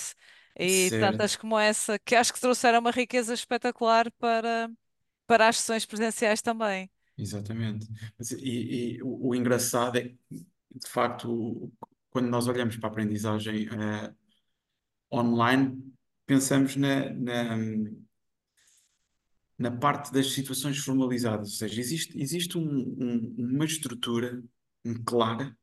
[0.58, 0.96] e Certo.
[0.98, 4.70] tantas como essa, que acho que trouxeram uma riqueza espetacular para,
[5.26, 6.90] para as sessões presenciais também.
[7.16, 7.86] Exatamente.
[8.18, 10.18] Mas, e, e o, o engraçado é que,
[10.74, 11.72] de facto,
[12.10, 14.14] quando nós olhamos para a aprendizagem eh,
[15.12, 15.92] online,
[16.26, 17.56] pensamos na, na,
[19.58, 24.42] na parte das situações formalizadas, ou seja, existe, existe um- um- uma estrutura
[25.06, 25.56] clara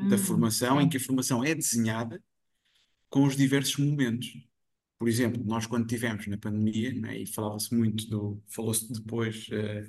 [0.00, 1.00] da Hum, formação em que a sim.
[1.00, 2.22] formação é desenhada
[3.14, 4.36] com os diversos momentos.
[4.98, 9.88] Por exemplo, nós quando tivemos na pandemia, né, e falava-se muito do, falou-se depois, eh,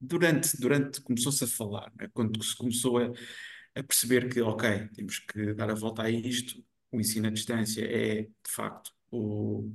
[0.00, 3.12] durante, durante, começou-se a falar, né, quando se começou a,
[3.74, 7.84] a perceber que, ok, temos que dar a volta a isto, o ensino à distância
[7.84, 9.70] é, de facto, o,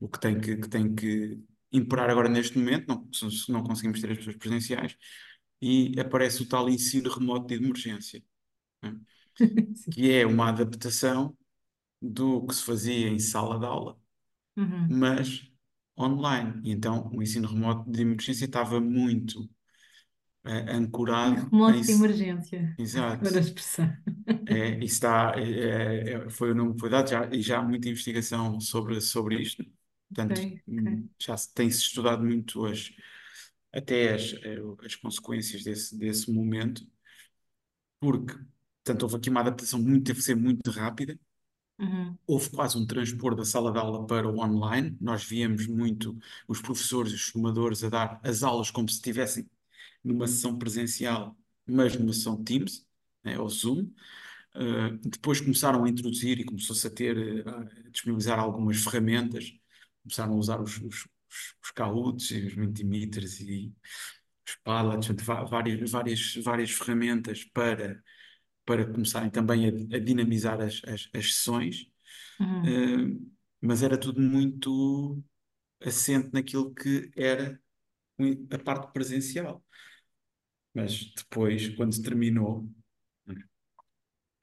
[0.00, 1.38] o que tem que, que tem que
[1.72, 4.94] imperar agora neste momento, não, se não conseguimos ter as pessoas presenciais,
[5.60, 8.22] e aparece o tal ensino remoto de emergência,
[8.82, 8.94] né,
[9.74, 9.74] Sim.
[9.90, 11.36] que é uma adaptação
[12.02, 13.98] do que se fazia em sala de aula,
[14.56, 14.88] Uhum.
[14.88, 15.50] mas
[15.98, 16.62] online.
[16.64, 19.48] E então o ensino remoto de emergência estava muito
[21.22, 21.80] E ancorado em.
[21.80, 22.76] remoto de s- emergência.
[22.78, 23.20] Exato.
[23.20, 23.96] Agora a expressão.
[24.46, 27.88] É, está, é, é, foi o nome que foi dado já, e já há muita
[27.88, 29.62] investigação sobre, sobre isto.
[30.14, 30.62] Portanto, ok.
[30.66, 32.90] hum, já se tem-se estudado muito as,
[33.72, 36.82] até as, eh, as consequências desse, desse momento,
[38.00, 38.34] porque,
[38.88, 41.18] portanto, houve aqui uma adaptação muito, teve que ser muito rápida,
[41.80, 42.18] Uhum.
[42.26, 44.96] houve quase um transpor da sala de aula para o online.
[45.00, 49.48] Nós víamos muito os professores e os formadores a dar as aulas como se estivessem
[50.02, 52.84] numa sessão presencial, mas numa sessão Teams,
[53.22, 53.90] né, ou Zoom.
[54.56, 57.48] Uh, depois começaram a introduzir e começou-se a ter, uh,
[57.86, 59.52] a disponibilizar algumas ferramentas.
[60.02, 63.72] Começaram a usar os, os, os, os Kahoots e os Mentimeters e
[64.48, 68.02] os va- várias, várias, várias ferramentas para,
[68.68, 71.90] para começarem também a, a dinamizar as, as, as sessões.
[72.38, 73.14] Uhum.
[73.14, 75.24] Uh, mas era tudo muito
[75.80, 77.58] assente naquilo que era
[78.50, 79.64] a parte presencial.
[80.74, 82.70] Mas depois, quando terminou,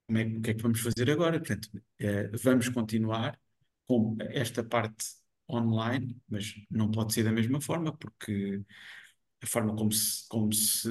[0.08, 1.40] como é, o que é que vamos fazer agora?
[1.40, 3.40] Portanto, eh, vamos continuar
[3.88, 5.06] com esta parte
[5.50, 8.64] online, mas não pode ser da mesma forma, porque
[9.46, 10.90] a forma como se, como se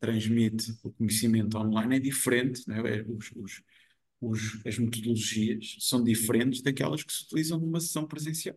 [0.00, 3.02] transmite o conhecimento online é diferente, não é?
[3.02, 3.62] Os, os,
[4.20, 8.56] os- as metodologias são diferentes daquelas que se utilizam numa sessão presencial.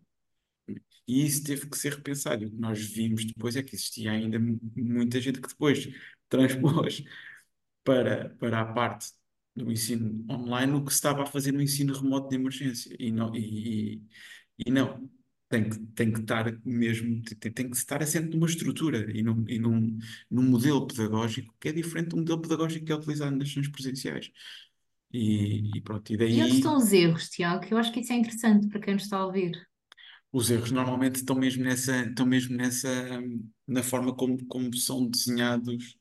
[1.08, 2.46] E isso teve que ser repensado.
[2.46, 5.88] O que nós vimos depois é que existia ainda mu- muita gente que depois
[6.30, 7.04] transpôs
[7.84, 9.12] para, para a parte
[9.56, 12.96] do ensino online o que se estava a fazer no ensino remoto de emergência.
[13.00, 14.04] E não, e, e-
[14.68, 15.10] e não.
[15.54, 19.46] Tem que, tem que estar mesmo, tem, tem que estar assente numa estrutura e num,
[19.48, 19.98] e num,
[20.32, 24.32] num modelo pedagógico que é diferente do modelo pedagógico que é utilizado nas sessões presenciais.
[25.13, 27.66] E, e pronto, e E onde daí estão os erros, Tiago?
[27.66, 29.54] Que eu acho que isso é interessante para quem nos está a ouvir.
[30.32, 32.89] os erros normalmente estão mesmo nessa, estão mesmo nessa,
[33.68, 35.98] na forma como, como são desenhados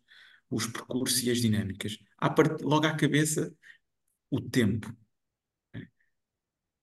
[0.51, 1.99] os percursos e as dinâmicas.
[2.19, 3.55] À part- logo à cabeça,
[4.31, 4.95] o tempo.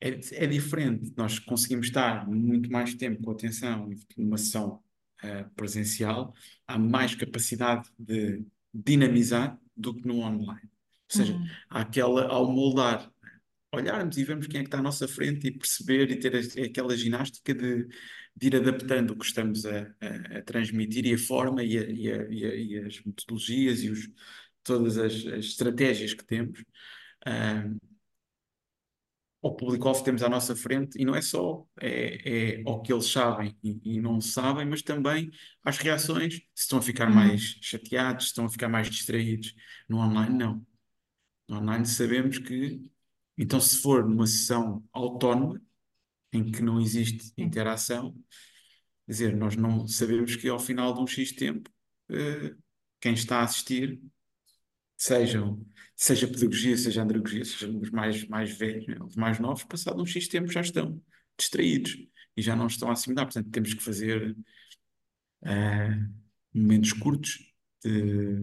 [0.01, 0.09] É,
[0.43, 1.11] é diferente.
[1.17, 4.81] Nós conseguimos estar muito mais tempo com atenção numa sessão
[5.21, 6.33] eh, presencial,
[6.67, 10.61] há mais capacidade de dinamizar do que no online.
[10.63, 11.45] Ou seja, Uhum.
[11.69, 13.11] há aquela, ao moldar,
[13.73, 16.65] olharmos e vermos quem é que está à nossa frente e perceber e ter a-
[16.65, 17.85] aquela ginástica de,
[18.35, 22.73] de ir adaptando o que estamos a, a- a transmitir e a forma e, e
[22.75, 24.09] e as metodologias e os,
[24.63, 26.63] todas as, as estratégias que temos.
[29.41, 32.91] Ao público-alvo que temos à nossa frente, e não é só é, é ao que
[32.91, 35.31] eles sabem e, e não sabem, mas também
[35.63, 37.15] às reações, se estão a ficar Uhum.
[37.15, 39.53] mais chateados, se estão a ficar mais distraídos.
[39.87, 40.65] No online, não.
[41.47, 42.81] No online sabemos que,
[43.37, 45.61] então, se for numa sessão autónoma,
[46.33, 48.13] em que não existe interação,
[49.05, 51.69] quer dizer, nós não sabemos que ao final de um X tempo,
[52.11, 52.55] eh,
[53.01, 54.01] quem está a assistir
[54.97, 55.65] sejam,
[56.01, 60.05] seja pedagogia, seja andragogia, seja os mais, mais velhos, né, os mais novos, passado um
[60.05, 61.01] X tempo já estão
[61.37, 61.97] distraídos
[62.37, 63.25] e já não estão a assimilar.
[63.25, 64.33] Portanto, temos que fazer
[65.43, 65.99] eh,
[66.53, 67.37] momentos curtos
[67.83, 68.37] de,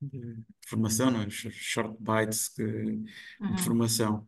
[0.00, 1.30] de formação, não é?
[1.30, 2.64] short bites de,
[2.98, 3.58] de Uhum.
[3.58, 4.24] formação.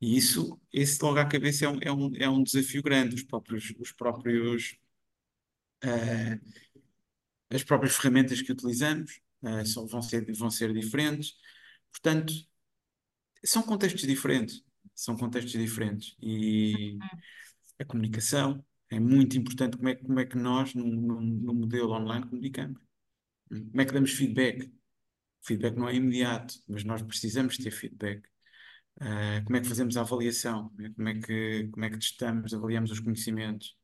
[0.00, 3.16] E isso, esse logo à cabeça é um, é um, é um desafio grande.
[3.16, 4.78] Os próprios, os próprios,
[5.82, 6.38] eh,
[7.50, 9.20] as próprias ferramentas que utilizamos
[9.66, 11.34] são, vão ser, vão ser diferentes.
[11.94, 12.34] Portanto,
[13.44, 14.62] são contextos diferentes.
[14.94, 16.16] São contextos diferentes.
[16.20, 16.98] E
[17.78, 19.76] a comunicação é muito importante.
[19.76, 22.80] Como é, como é que nós, no, no, no modelo online, comunicamos?
[23.48, 24.64] Como é que damos feedback?
[24.66, 28.22] O feedback não é imediato, mas nós precisamos ter feedback.
[29.00, 30.72] Ah, como é que fazemos a avaliação?
[30.96, 33.76] Como é que, como é que testamos, avaliamos os conhecimentos?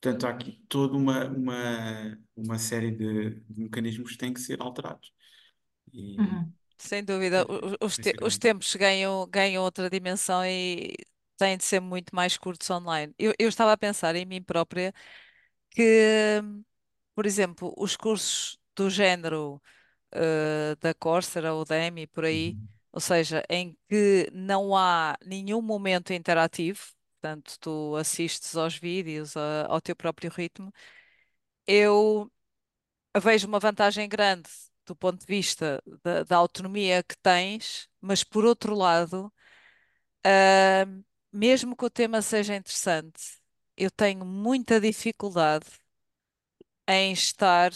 [0.00, 4.60] Portanto, há aqui toda uma, uma, uma série de, de mecanismos que têm que ser
[4.60, 5.12] alterados.
[5.92, 8.38] E Uhum, Sem dúvida, é, os, te- os principalmente.
[8.38, 10.94] tempos ganham, ganham outra dimensão e
[11.36, 13.14] têm de ser muito mais curtos online.
[13.18, 14.92] Eu, eu estava a pensar em mim própria
[15.70, 16.40] que,
[17.14, 19.62] por exemplo, os cursos do género
[20.12, 22.68] eh, da Coursera ou da Udemy, por aí, Uhum.
[22.92, 26.80] ou seja, em que não há nenhum momento interativo,
[27.20, 30.72] portanto, tu assistes aos vídeos a- ao teu próprio ritmo,
[31.66, 32.30] eu
[33.22, 34.50] vejo uma vantagem grande
[34.86, 39.32] do ponto de vista da, da autonomia que tens, mas por outro lado,
[40.26, 40.86] ah,
[41.32, 43.40] mesmo que o tema seja interessante,
[43.76, 45.66] eu tenho muita dificuldade
[46.86, 47.72] em estar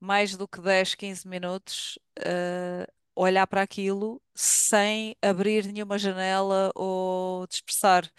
[0.00, 7.46] mais do que 10, 15 minutos, ah, olhar para aquilo sem abrir nenhuma janela ou
[7.46, 8.10] dispersar.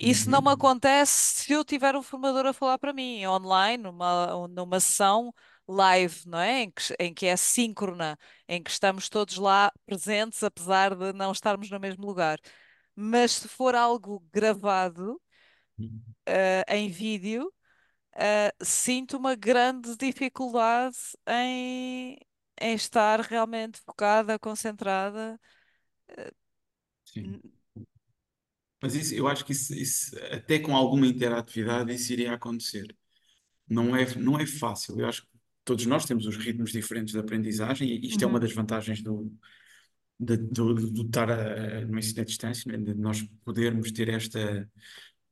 [0.00, 0.52] Isso não me Uhum.
[0.52, 1.12] acontece
[1.44, 5.34] se eu tiver um formador a falar para mim, online, numa, numa sessão
[5.68, 6.62] live, não é?
[6.62, 11.32] Em que, em que é síncrona, em que estamos todos lá presentes, apesar de não
[11.32, 12.38] estarmos no mesmo lugar.
[12.96, 15.20] Mas se for algo gravado,
[16.26, 17.52] eh, em vídeo,
[18.16, 20.96] eh, sinto uma grande dificuldade
[21.28, 22.18] em,
[22.60, 25.40] em estar realmente focada, concentrada.
[27.04, 27.24] Sim.
[27.24, 27.42] N-
[28.82, 32.96] Mas isso, eu acho que isso, isso, até com alguma interatividade, isso iria acontecer.
[33.68, 35.00] Não é, não é fácil.
[35.00, 35.28] Eu acho que
[35.68, 39.02] todos nós temos os ritmos diferentes de aprendizagem e isto é uma uhum, das vantagens
[39.02, 39.30] do,
[40.18, 42.78] de, do, do estar a- no ensino à distância, né?
[42.78, 44.70] De nós podermos ter esta,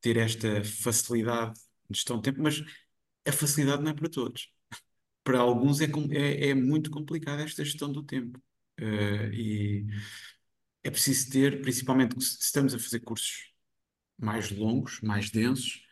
[0.01, 1.55] ter esta facilidade
[1.90, 2.62] de gestão de tempo, mas
[3.27, 4.53] a facilidade não é para todos.
[5.25, 8.40] Para alguns é, é, é muito complicada esta gestão do tempo.
[8.79, 9.87] Eh, e
[10.85, 13.53] é preciso ter, principalmente se estamos a fazer cursos
[14.18, 15.86] mais longos, mais densos,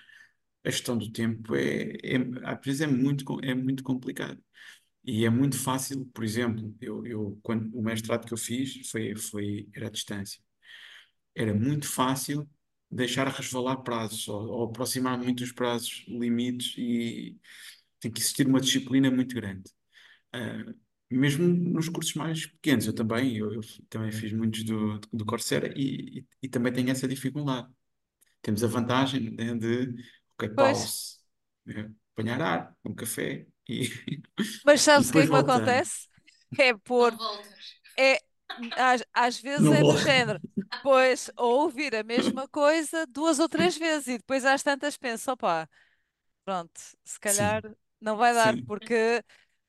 [0.64, 4.42] a gestão do tempo é, é, às vezes é muito, é muito complicado.
[5.04, 9.16] E é muito fácil, por exemplo, eu, eu quando o mestrado que eu fiz foi,
[9.16, 10.40] foi, era à distância.
[11.34, 12.48] Era muito fácil
[12.90, 17.38] deixar resvalar prazos ou, ou aproximar muito os prazos limites e
[18.00, 19.70] tem que existir uma disciplina muito grande.
[20.32, 20.74] Ah,
[21.10, 25.72] mesmo nos cursos mais pequenos, eu também, eu, eu também fiz muitos do, do Coursera
[25.76, 27.68] e, e, e também tenho essa dificuldade.
[28.42, 29.94] Temos a vantagem, né, de,
[30.38, 31.20] ok, Pois, pause,
[31.66, 33.84] né, apanhar ar, um café e,
[34.62, 36.08] mas sabes o que é que me acontece?
[36.56, 37.18] É pôr.
[37.98, 38.20] É,
[38.76, 40.40] às, às vezes Não é do género.
[40.82, 45.30] Pois, ou ouvir a mesma coisa duas ou três vezes e depois às tantas penso,
[45.32, 45.68] opá,
[46.44, 46.72] pronto,
[47.04, 47.66] se calhar Sim,
[48.00, 49.22] não vai dar, sim, porque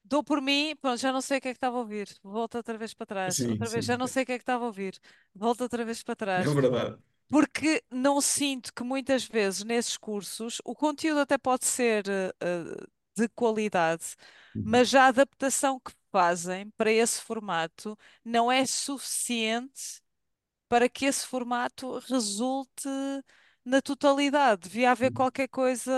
[0.04, 2.56] dou por mim, pronto, já não sei o que é que estava a ouvir, volto
[2.58, 3.99] outra vez para trás, sim, outra vez, já sim.
[3.99, 4.99] não sei o que é que estava a ouvir,
[5.36, 6.97] volto outra vez para É trás, verdade.
[7.30, 12.34] Porque não sinto que muitas vezes nesses cursos o conteúdo até pode ser eh,
[13.18, 14.16] de qualidade,
[14.56, 14.64] Uhum.
[14.64, 20.02] mas a adaptação que fazem para esse formato não é suficiente
[20.70, 22.90] para que esse formato resulte
[23.66, 24.64] na totalidade.
[24.70, 25.92] Devia haver qualquer coisa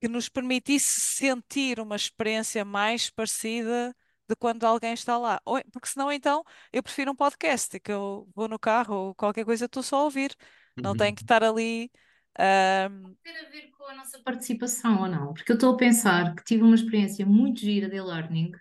[0.00, 3.94] que nos permitisse sentir uma experiência mais parecida
[4.28, 5.40] de quando alguém está lá.
[5.44, 9.44] Ou- porque senão, então, eu prefiro um podcast, que eu vou no carro ou qualquer
[9.44, 10.34] coisa, estou só a ouvir.
[10.82, 11.14] Não tenho Uhum.
[11.14, 11.90] que estar ali.
[12.38, 15.32] ahm, Tem a ver com a nossa participação ou não?
[15.34, 18.52] Porque eu estou a pensar que tive uma experiência muito gira de e-learning,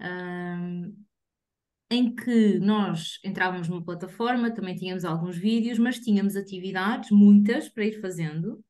[0.00, 0.92] ahm,
[1.90, 7.84] em que nós entrávamos numa plataforma, também tínhamos alguns vídeos, mas tínhamos atividades, muitas, para
[7.86, 8.64] ir fazendo,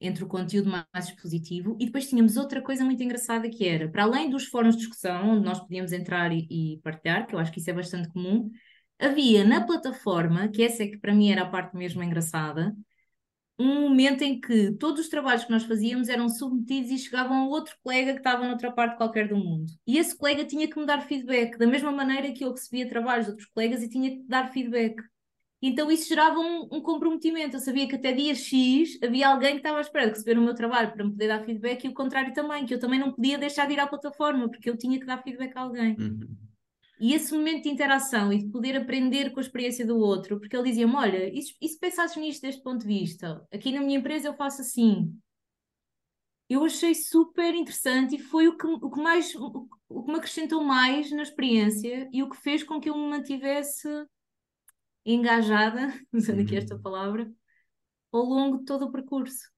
[0.00, 4.04] entre o conteúdo mais expositivo, e depois tínhamos outra coisa muito engraçada que era, para
[4.04, 7.52] além dos fóruns de discussão, onde nós podíamos entrar e, e partilhar, que eu acho
[7.52, 8.50] que isso é bastante comum,
[8.98, 12.74] havia na plataforma, que essa é que para mim era a parte mesmo engraçada,
[13.58, 17.48] um momento em que todos os trabalhos que nós fazíamos eram submetidos e chegavam a
[17.48, 19.72] outro colega que estava noutra parte qualquer do mundo.
[19.86, 23.26] E esse colega tinha que me dar feedback, da mesma maneira que eu recebia trabalhos
[23.26, 24.96] de outros colegas e tinha que dar feedback.
[25.60, 27.56] Então isso gerava um, um comprometimento.
[27.56, 30.42] Eu sabia que até dia X havia alguém que estava à espera de receber o
[30.42, 33.12] meu trabalho para me poder dar feedback e o contrário também, que eu também não
[33.12, 35.96] podia deixar de ir à plataforma, porque eu tinha que dar feedback a alguém.
[35.98, 36.28] Uhum.
[36.98, 40.56] E esse momento de interação e de poder aprender com a experiência do outro, porque
[40.56, 43.46] ele dizia-me: Olha, e se, se pensasses nisto deste ponto de vista?
[43.52, 45.14] Aqui na minha empresa eu faço assim.
[46.48, 50.18] Eu achei super interessante e foi o que, o que mais, o, o que me
[50.18, 53.88] acrescentou mais na experiência e o que fez com que eu me mantivesse
[55.06, 56.80] engajada, usando aqui esta Uhum.
[56.80, 57.32] palavra,
[58.12, 59.50] ao longo de todo o percurso.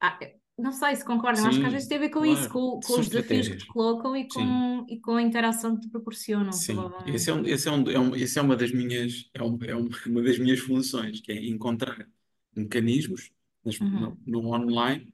[0.00, 0.18] Ah,
[0.58, 2.50] não sei se concordam, acho que às vezes tem a ver com isso, claro.
[2.50, 5.74] com, com São os desafios que te colocam e Sim, com, e com a interação
[5.76, 6.94] que te proporcionam, sim.
[7.04, 9.58] Esse é um, esse é um, é um, esse é uma das minhas, é um,
[9.64, 12.08] é um- uma das minhas funções, que é encontrar
[12.54, 13.30] mecanismos
[13.64, 14.24] nas- no, Uhum.
[14.26, 15.12] no online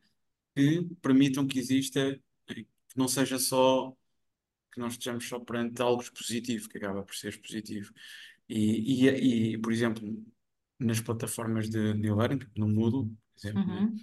[0.57, 2.01] que permitam que exista,
[2.49, 3.97] eh, que não seja só,
[4.73, 7.93] que não estejamos só perante algo expositivo, que acaba por ser expositivo.
[8.51, 10.03] E, e, e, por exemplo,
[10.79, 13.63] nas plataformas de, de e-learning, no Moodle, por exemplo?
[13.63, 14.01] Uhum.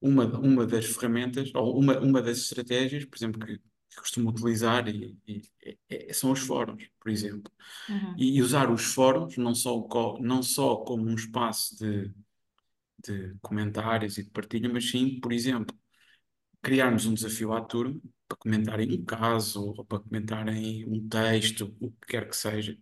[0.00, 4.88] uma, uma das ferramentas, ou uma, uma das estratégias, por exemplo, que, que costumo utilizar
[4.88, 7.50] e, e- é- é- são os fóruns, por exemplo.
[7.88, 8.14] Uhum.
[8.18, 12.12] E, e usar os fóruns não só, co- não só como um espaço de,
[13.04, 15.76] de comentários e de partilha, mas sim, por exemplo,
[16.62, 21.90] criarmos um desafio à turma para comentarem um caso ou para comentarem um texto, o
[21.92, 22.76] que quer que seja,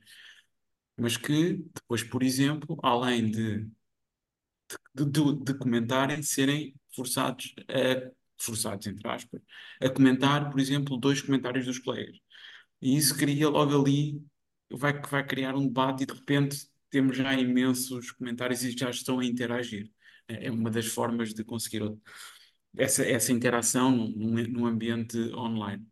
[0.96, 3.70] mas que depois, por exemplo, além de
[4.94, 9.40] de, de, de comentarem, serem forçados a, forçados, entre aspas,
[9.80, 12.18] a comentar, por exemplo, dois comentários dos colegas.
[12.82, 14.22] E isso cria logo ali,
[14.70, 19.20] vai, vai criar um debate e de repente temos já imensos comentários e já estão
[19.20, 19.90] a interagir.
[20.28, 21.82] É é uma das formas de conseguir
[22.76, 25.86] essa, essa interação num, num num ambiente online.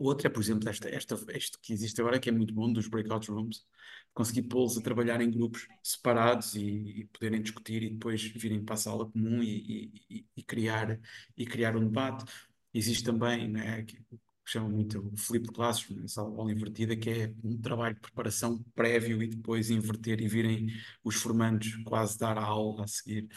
[0.00, 2.72] O outro é, por exemplo, esta, esta, este que existe agora, que é muito bom,
[2.72, 3.66] dos breakout rooms,
[4.14, 8.74] conseguir pô-los a trabalhar em grupos separados e, e poderem discutir e depois virem para
[8.74, 10.98] a sala comum e, e- e- criar,
[11.36, 12.24] e criar um debate.
[12.72, 13.98] Existe também, né, que
[14.46, 18.00] chamam muito o flip classroom, a sala de bola invertida, que é um trabalho de
[18.00, 20.68] preparação prévio e depois inverter e virem
[21.04, 23.28] os formandos quase dar a aula a seguir.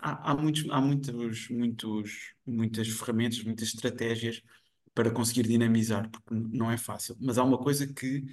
[0.00, 4.42] Há, há muitos, há muitos, muitos, muitas ferramentas, muitas estratégias
[4.94, 7.16] para conseguir dinamizar, porque não é fácil.
[7.20, 8.24] Mas há uma coisa que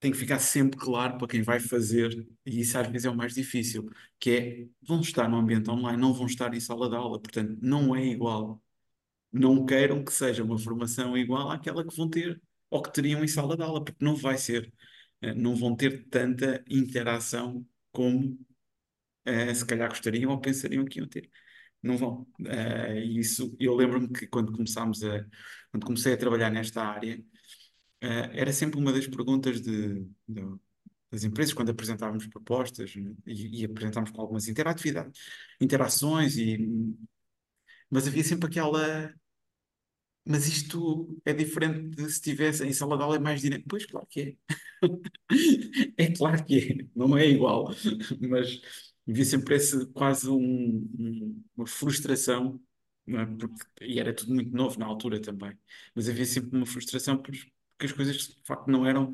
[0.00, 3.16] tem que ficar sempre claro para quem vai fazer, e isso às vezes é o
[3.16, 6.96] mais difícil, que é, vão estar no ambiente online, não vão estar em sala de
[6.96, 8.60] aula, portanto, não é igual.
[9.32, 13.28] Não queiram que seja uma formação igual àquela que vão ter ou que teriam em
[13.28, 14.72] sala de aula, porque não vai ser.
[15.22, 18.38] Eh, Não vão ter tanta interação como
[19.24, 21.30] eh, se calhar gostariam ou pensariam que iam ter
[21.82, 22.26] não vão.
[22.94, 25.24] E isso, eu lembro-me que quando começámos a,
[25.70, 27.22] quando comecei a trabalhar nesta área,
[28.00, 30.56] eh, era sempre uma das perguntas de, de-
[31.10, 35.20] das empresas, quando apresentávamos propostas, né, e, e apresentávamos com algumas interatividades,
[35.60, 36.58] interações, e,
[37.90, 39.12] mas havia sempre aquela.
[40.24, 43.68] Mas isto é diferente de se tivesse em sala de aula é mais dinâmico.
[43.68, 44.36] Pois, claro que é.
[45.98, 47.70] É claro que é, não é igual,
[48.28, 48.60] mas
[49.08, 52.60] havia sempre esse, quase um- um- uma frustração,
[53.06, 53.26] não é?
[53.26, 55.56] Porque, e era tudo muito novo na altura também,
[55.94, 59.12] mas havia sempre uma frustração por- porque as coisas de facto não eram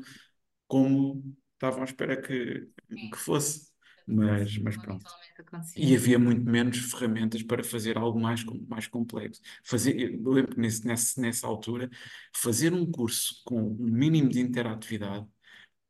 [0.67, 3.09] como estavam à espera que, Sim.
[3.11, 3.69] que fosse,
[4.07, 5.05] mas, mas pronto.
[5.05, 5.83] habitualmente acontecia.
[5.83, 9.41] E havia muito menos ferramentas para fazer algo mais, com- mais complexo.
[9.63, 11.89] Fazer, eu lembro que nesse, nesse, nessa altura,
[12.35, 15.25] fazer um curso com um mínimo de interatividade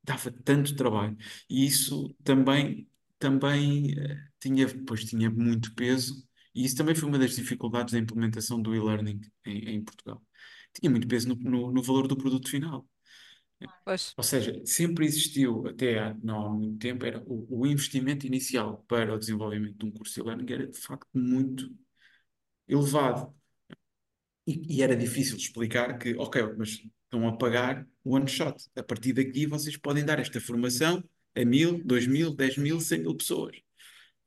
[0.03, 1.17] dava tanto trabalho.
[1.49, 2.87] E isso também,
[3.19, 7.99] também eh, tinha, pois tinha muito peso, e isso também foi uma das dificuldades da
[7.99, 10.23] implementação do e-learning em, em Portugal.
[10.73, 12.87] Tinha muito peso no, no, no valor do produto final.
[13.83, 18.25] Pois, Ou seja, sempre existiu, até há não há muito tempo, era o, o investimento
[18.25, 21.69] inicial para o desenvolvimento de um curso de e-learning era de facto muito
[22.67, 23.33] elevado.
[24.47, 26.69] E, e era difícil explicar que, ok, mas
[27.03, 28.55] estão a pagar one shot.
[28.75, 31.03] A partir daqui vocês podem dar esta formação
[31.35, 33.57] a mil, dois mil, dez mil, cem mil pessoas.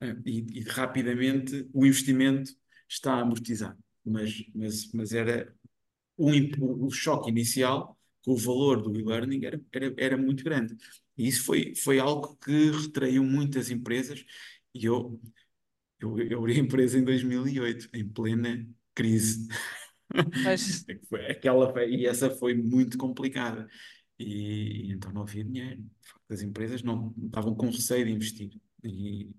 [0.01, 2.53] Eh, E, e rapidamente o investimento
[2.89, 3.79] está amortizado.
[4.05, 5.55] Mas, mas, mas era
[6.17, 10.77] o, choque inicial com o valor do e-learning era, era, era muito grande.
[11.17, 14.25] E isso foi, foi algo que retraiu muitas empresas.
[14.75, 15.21] E eu,
[16.01, 19.49] eu, eu abri a empresa em 2008, em plena crise.
[20.43, 23.69] pois, Foi Aquela, e essa foi muito complicada.
[24.23, 25.85] E, e então não havia dinheiro.
[26.29, 28.61] As empresas não estavam com receio de investir.
[28.85, 29.31] E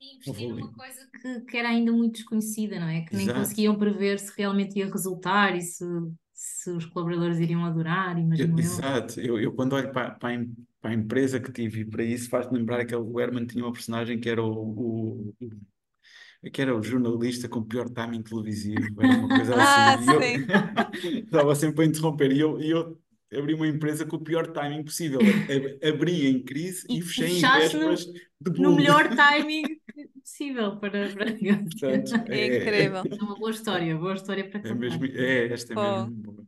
[0.00, 3.02] E investir numa coisa que, que era ainda muito desconhecida, não é?
[3.02, 3.40] Que nem Exato.
[3.40, 5.84] conseguiam prever se realmente ia resultar e se,
[6.32, 8.76] se os colaboradores iriam adorar, imagino eu.
[8.76, 9.20] exato.
[9.20, 10.44] Eu, eu quando olho para, para,
[10.82, 14.20] a empresa que tive e para isso faz-me lembrar que o Herman tinha uma personagem
[14.20, 19.14] que era o, o- o- que era o jornalista com o pior timing televisivo, era
[19.14, 19.96] uma coisa assim.
[19.96, 20.20] Ah, eu
[21.24, 23.00] estava sempre a interromper e eu, e eu
[23.32, 25.28] abri uma empresa com o pior timing possível.
[25.48, 28.06] Ab- Abri em crise E, e fechei em no, vésperas
[28.40, 28.76] de no boom.
[28.76, 29.80] melhor timing
[30.22, 31.26] possível para, para
[31.64, 33.08] Portanto, é, Incrível.
[33.18, 34.82] É uma boa história, boa história para é contar.
[34.82, 36.46] mesmo, é, esta é Pô, mesmo boa.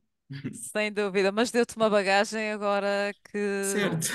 [0.52, 1.32] sem dúvida.
[1.32, 4.08] Mas deu-te uma bagagem agora que, Certo.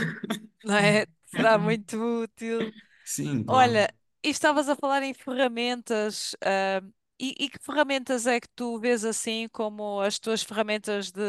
[0.64, 1.06] não é?
[1.26, 2.74] Será muito útil.
[3.04, 3.80] Sim, claro.
[3.80, 3.94] Olha,
[4.24, 6.82] e estavas a falar em ferramentas, ah,
[7.20, 11.22] e, e que ferramentas é que tu vês assim como as tuas ferramentas de,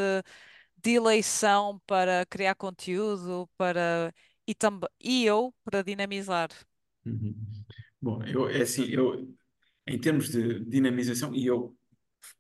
[0.85, 4.13] de eleição para criar conteúdo, para
[4.47, 6.51] e, também e eu para dinamizar?
[7.07, 7.35] Uhum.
[8.01, 9.35] Bom, eu, é assim, eu,
[9.87, 11.75] em termos de dinamização, e eu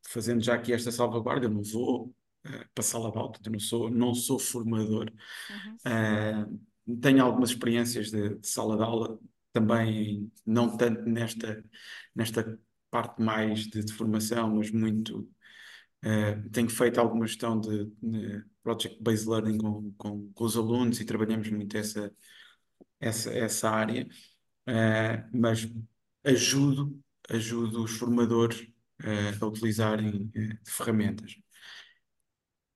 [0.07, 2.15] fazendo já aqui esta salvaguarda, eu não vou
[2.47, 5.11] uh, passá-la de alto, eu não sou, não sou formador.
[5.51, 6.59] Uhum.
[6.93, 9.19] Uh, tenho algumas experiências de, de, sala de aula,
[9.55, 11.65] também não tanto nesta,
[12.15, 15.27] nesta parte mais de, de formação, mas muito.
[16.05, 21.05] Uh, tenho feito alguma gestão de, de project-based learning com, com, com, os alunos e
[21.05, 22.13] trabalhamos muito essa,
[23.01, 24.07] essa, essa área,
[25.33, 25.67] mas
[26.25, 26.99] ajudo,
[27.31, 28.61] ajudo os formadores
[29.03, 31.37] uh, a utilizarem uh, ferramentas.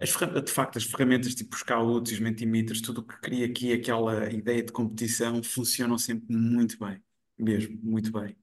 [0.01, 3.73] As de facto, as ferramentas tipo os Kauts, os Mentimeters, tudo o que cria aqui
[3.73, 7.03] aquela ideia de competição funcionam sempre muito bem,
[7.37, 8.37] mesmo, muito bem.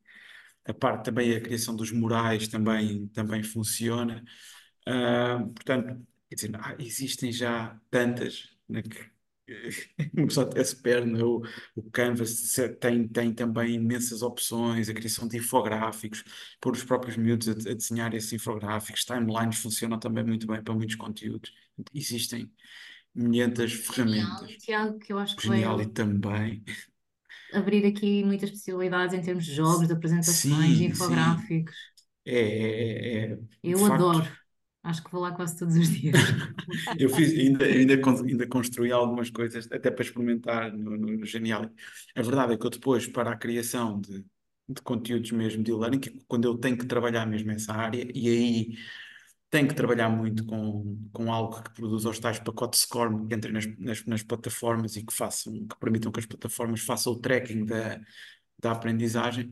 [0.66, 4.24] A parte também, a criação dos murais também, também funciona.
[4.88, 9.16] Uh, portanto, quer dizer, ah, existem já tantas né, que
[10.14, 11.42] uma pessoa até se perde, o,
[11.76, 16.24] o Canvas tem, tem também imensas opções, a criação de infográficos,
[16.60, 20.74] por os próprios miúdos a, a desenhar esses infográficos, timelines funcionam também muito bem para
[20.74, 21.52] muitos conteúdos.
[21.94, 22.52] Existem
[23.14, 24.52] milhentas ferramentas.
[24.58, 26.64] Tiago, que eu acho que vai Geniali também.
[27.54, 30.94] abrir aqui muitas possibilidades em termos de jogos, de apresentações, de Sim, sim.
[30.94, 31.76] infográficos.
[32.26, 34.45] É, é, é, de Eu facto, adoro.
[34.86, 36.14] Acho que vou lá quase todos os dias.
[37.00, 41.72] Eu fiz, ainda, ainda, ainda construí algumas coisas até para experimentar no, no, Geniali.
[42.16, 44.24] A verdade é que eu depois, para a criação de,
[44.70, 48.78] de conteúdos mesmo de e-learning, quando eu tenho que trabalhar mesmo essa área, e aí
[49.50, 53.54] tenho que trabalhar muito com, com algo que produza os tais pacotes SCORM que entrem
[53.54, 57.66] nas, nas, nas plataformas e que façam, que permitam que as plataformas façam o tracking
[57.66, 58.00] da,
[58.60, 59.52] da aprendizagem.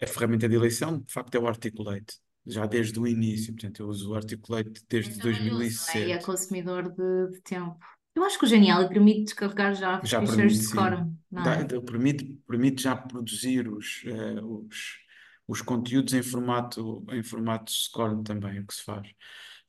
[0.00, 3.52] A ferramenta de eleição, de facto, é o Articulate já desde o início.
[3.54, 6.08] Portanto, eu uso o Articulate desde trabalhoso, não é?
[6.08, 6.24] E é 2007.
[6.24, 7.78] consumidor de, de tempo.
[8.14, 10.64] Eu acho que o Genial permite descarregar já Já ficheiros de.
[10.64, 11.80] Scorm, é?
[11.80, 14.98] permite, permite já produzir os, eh, os,
[15.46, 19.06] os conteúdos em formato, em formato SCORM também, o que se faz.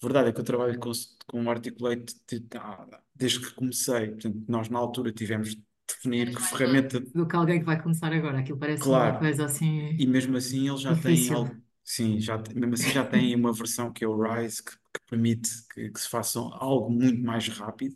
[0.01, 0.91] A verdade é que eu trabalho com,
[1.27, 4.09] com o Articulate de- ah, desde que comecei.
[4.11, 8.11] Portanto, nós na altura tivemos de definir que ferramenta, do que alguém que vai começar
[8.13, 8.39] agora.
[8.39, 11.35] Aquilo parece uma claro, coisa assim e mesmo assim ele já tem difícil.
[11.35, 15.01] algo, sim, já, mesmo assim já tem uma versão que é o Rise, que, que
[15.09, 17.95] permite que, que se faça algo muito mais rápido.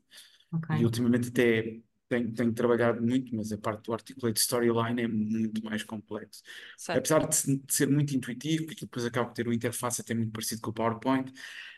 [0.52, 0.70] Ok.
[0.70, 1.80] E ultimamente até
[2.10, 6.44] tenho, tenho trabalhado muito, mas a parte do Articulate Storyline é muito mais complexo.
[6.78, 7.00] Certo.
[7.00, 10.14] Apesar de, se- de ser muito intuitivo, porque depois acaba por ter uma interface até
[10.16, 11.32] muito parecido com o PowerPoint,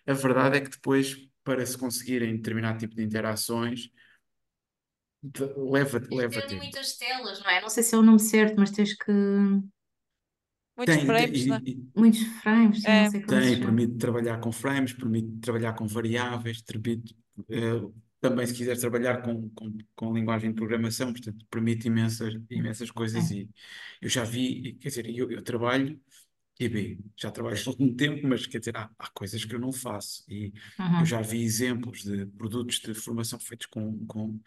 [0.07, 3.89] a verdade é que depois, para se conseguirem determinado tipo de interações,
[5.23, 6.63] de- leva, leva Tem tempo.
[6.63, 7.61] muitas telas, não é?
[7.61, 9.11] Não sei se é o nome certo, mas tens que.
[10.77, 11.61] Muitos Tem, tem, frames, né?
[11.65, 13.05] e- e- Muitos frames, sim, É.
[13.05, 17.15] sei como se tem, permite trabalhar com frames, permite trabalhar com variáveis, permite,
[17.49, 17.81] eh,
[18.21, 23.29] também se quiser trabalhar com, com, com linguagem de programação, portanto, permite imensas, imensas coisas
[23.29, 23.31] É.
[23.31, 23.49] e
[24.01, 25.99] eu já vi, quer dizer, eu, eu trabalho
[26.59, 29.71] QB, já trabalho há algum tempo, mas quer dizer, há, há coisas que eu não
[29.73, 30.53] faço e
[30.97, 31.05] eu Uhum.
[31.05, 34.39] já vi exemplos de produtos de formação feitos com, com,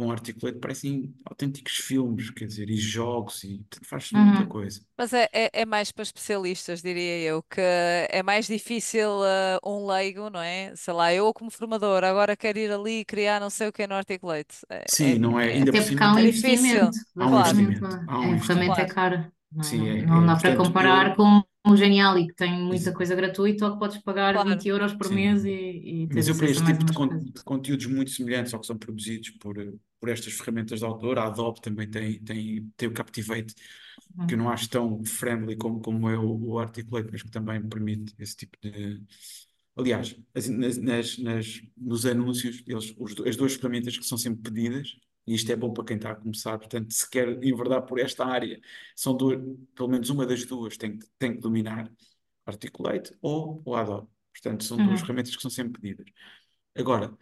[0.00, 4.46] com Articulate, parecem autênticos filmes, quer dizer, e jogos e faz muita Uhum.
[4.46, 4.80] coisa.
[4.98, 9.86] Mas é, é, é mais para especialistas, diria eu, que é mais difícil uh, um
[9.86, 10.74] leigo, não é?
[10.76, 13.86] Sei lá, eu como formador agora quero ir ali e criar não sei o que
[13.86, 14.58] no Articulate.
[14.68, 16.98] É, Sim, é, não é, é, ainda por cima há um é tem, difícil, investimento
[17.18, 18.86] há um investimento, há um A ferramenta é investimento.
[18.86, 19.32] cara.
[19.52, 22.52] Não, Sim, é, não é, dá para portanto, comparar eu, com o Geniali, que tem
[22.52, 24.42] muita coisa gratuita, ou que podes pagar claro.
[24.42, 25.10] 20 euros por sim.
[25.10, 27.44] mês e, e Mas eu, para este tipo de, con- coisas.
[27.44, 29.56] conteúdos muito semelhantes ao que são produzidos por,
[30.00, 33.54] por estas ferramentas de autor, a Adobe também tem, tem, tem o Captivate,
[34.26, 34.44] que eu Uhum.
[34.44, 38.36] não acho tão friendly como, como é o, o Articulate, mas que também permite esse
[38.36, 39.02] tipo de.
[39.76, 44.42] Aliás, as- nas, nas- nas- nos anúncios, eles, os as duas ferramentas que são sempre
[44.52, 44.96] pedidas,
[45.26, 48.24] e isto é bom para quem está a começar, portanto, se quer enverdar por esta
[48.26, 48.60] área,
[48.96, 49.38] são duas,
[49.74, 51.90] pelo menos uma das duas tem, que- tem que dominar
[52.46, 54.08] Articulate ou o Adobe.
[54.32, 55.06] Portanto, são duas Uhum.
[55.06, 56.06] ferramentas que são sempre pedidas.
[56.76, 57.16] Agora,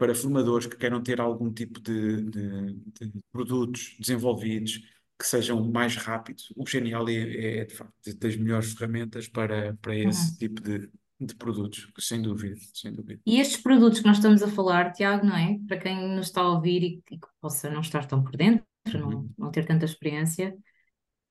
[0.00, 4.78] para formadores que queiram ter algum tipo de, de- de produtos desenvolvidos
[5.18, 9.94] que sejam mais rápidos, o Geniali é, é, de facto das melhores ferramentas para, para
[9.94, 10.38] esse Uhum.
[10.38, 10.90] tipo de,
[11.20, 13.20] de produtos, sem dúvida, sem dúvida.
[13.26, 15.58] E estes produtos que nós estamos a falar, Tiago, não é?
[15.68, 19.10] Para quem nos está a ouvir e, que possa não estar tão por dentro, não,
[19.10, 19.30] Uhum.
[19.36, 20.56] não ter tanta experiência,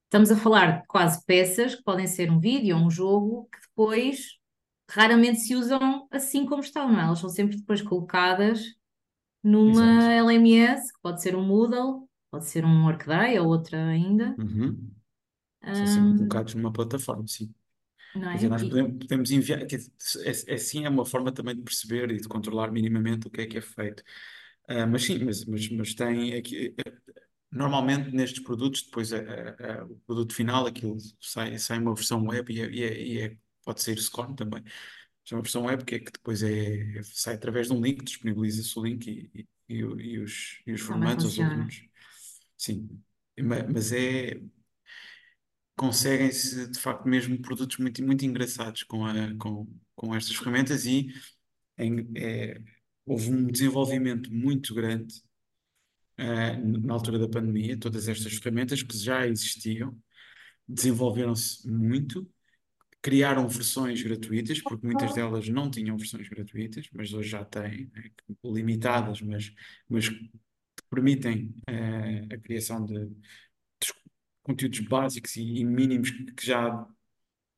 [0.05, 3.59] estamos a falar de quase peças que podem ser um vídeo ou um jogo que
[3.67, 4.38] depois
[4.89, 7.03] raramente se usam assim como estão, não é?
[7.03, 8.75] Elas são sempre depois colocadas
[9.43, 10.13] numa Exato.
[10.13, 14.91] LMS, que pode ser um Moodle, pode ser um Workday ou outra ainda, Uhum.
[15.71, 17.53] São sempre colocados numa plataforma, sim.
[18.13, 18.35] não é?
[18.37, 19.67] dizer, nós podemos, podemos enviar, é,
[20.53, 23.47] é, sim, é uma forma também de perceber e de controlar minimamente o que é
[23.47, 24.03] que é feito.
[24.67, 26.75] Ah, mas sim, mas, mas, mas tem aqui,
[27.51, 32.25] normalmente nestes produtos, depois a- a- a- o produto final, aquilo sai, sai uma versão
[32.27, 33.37] web e, é- e é- e é-
[33.69, 34.63] pode sair scorn também.
[34.63, 38.03] Mas é uma versão web que é que depois é, sai através de um link,
[38.03, 41.83] disponibiliza-se o link e, e, e os, e os formandos, os alunos.
[42.57, 42.89] Sim,
[43.39, 44.41] Ma- mas é
[45.75, 51.07] conseguem-se de facto mesmo produtos muito, muito engraçados com, a, com, com estas ferramentas e
[51.77, 52.61] em- é,
[53.05, 55.23] houve um desenvolvimento muito grande
[56.17, 59.97] eh, na altura da pandemia, todas estas ferramentas que já existiam,
[60.67, 62.29] desenvolveram-se muito,
[63.01, 68.11] criaram versões gratuitas, porque muitas delas não tinham versões gratuitas, mas hoje já têm, né,
[68.43, 69.53] limitadas, mas,
[69.89, 70.09] mas
[70.89, 73.93] permitem eh, a criação de, de
[74.43, 76.87] conteúdos básicos e, e mínimos que que já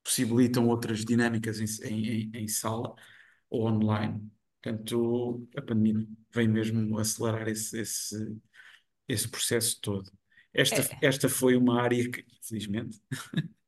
[0.04, 2.96] possibilitam outras dinâmicas em, em, em- em sala
[3.50, 4.32] ou online.
[4.64, 8.42] Portanto, a pandemia vem mesmo acelerar esse, esse,
[9.08, 10.12] esse processo todo.
[10.54, 13.02] Esta, É, esta foi uma área que, infelizmente,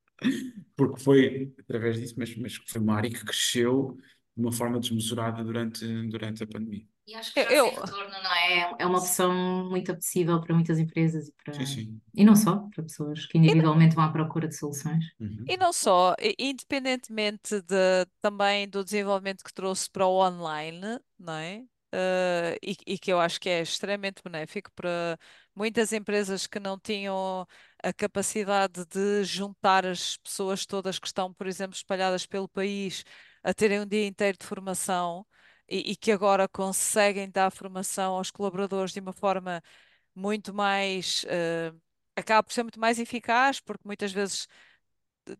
[0.75, 3.97] porque foi através disso, mas, mas foi uma área que cresceu
[4.35, 6.85] de uma forma desmesurada durante, durante a pandemia.
[7.05, 8.75] E acho que já eu- retorno, não é?
[8.79, 11.53] É uma opção muito apetecível para muitas empresas e para...
[11.53, 12.01] Sim, sim.
[12.15, 15.05] E não só, para pessoas que individualmente vão à procura de soluções.
[15.19, 15.43] Uhum.
[15.47, 21.63] E não só, independentemente de, também do desenvolvimento que trouxe para o online, não é?
[21.95, 25.19] Eh, e, e que eu acho que é extremamente benéfico para
[25.55, 27.47] muitas empresas que não tinham
[27.83, 33.03] a capacidade de juntar as pessoas todas que estão, por exemplo, espalhadas pelo país,
[33.43, 35.25] a terem um dia inteiro de formação
[35.69, 39.61] e, e que agora conseguem dar formação aos colaboradores de uma forma
[40.15, 41.73] muito mais, eh,
[42.15, 44.47] acaba por ser muito mais eficaz, porque muitas vezes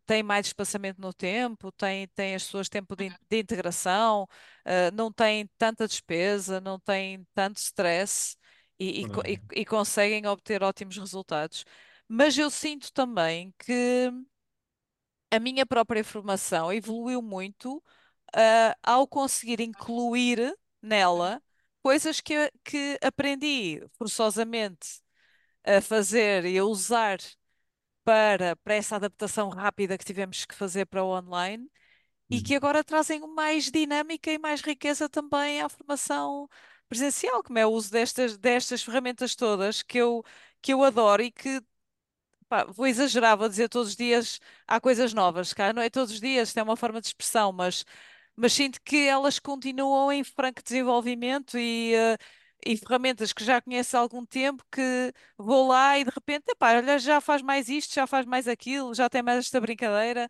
[0.05, 4.27] tem mais espaçamento no tempo, tem, tem as suas tempo de, de integração,
[4.65, 8.37] eh, não tem tanta despesa, não tem tanto stress
[8.83, 11.65] e, e, e- e conseguem obter ótimos resultados.
[12.07, 14.11] Mas eu sinto também que
[15.31, 17.83] a minha própria formação evoluiu muito,
[18.35, 21.41] ah, ao conseguir incluir nela
[21.81, 25.01] coisas que, que aprendi forçosamente
[25.65, 27.19] a fazer e a usar
[28.03, 31.69] para, para essa adaptação rápida que tivemos que fazer para o online
[32.31, 32.55] e que Uhum.
[32.55, 36.49] agora trazem mais dinâmica e mais riqueza também à formação
[36.93, 40.23] presencial, como é o uso destas, destas ferramentas todas que eu,
[40.61, 41.61] que eu adoro e que,
[42.49, 46.13] pá, vou exagerar, vou dizer todos os dias há coisas novas, cara, não é todos
[46.13, 47.85] os dias, isto é uma forma de expressão, mas,
[48.35, 52.17] mas sinto que elas continuam em franco desenvolvimento e, eh,
[52.65, 56.75] e ferramentas que já conheço há algum tempo que vou lá e de repente, epá,
[56.77, 60.29] olha, já faz mais isto, já faz mais aquilo, já tem mais esta brincadeira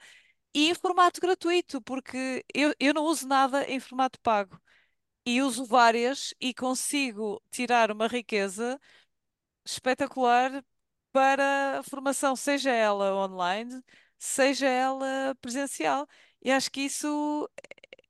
[0.53, 4.59] e em formato gratuito, porque eu, eu não uso nada em formato pago.
[5.26, 8.80] E uso várias e consigo tirar uma riqueza
[9.66, 10.64] espetacular
[11.12, 13.82] para a formação, seja ela online,
[14.20, 16.08] seja ela presencial.
[16.42, 17.50] E acho que isso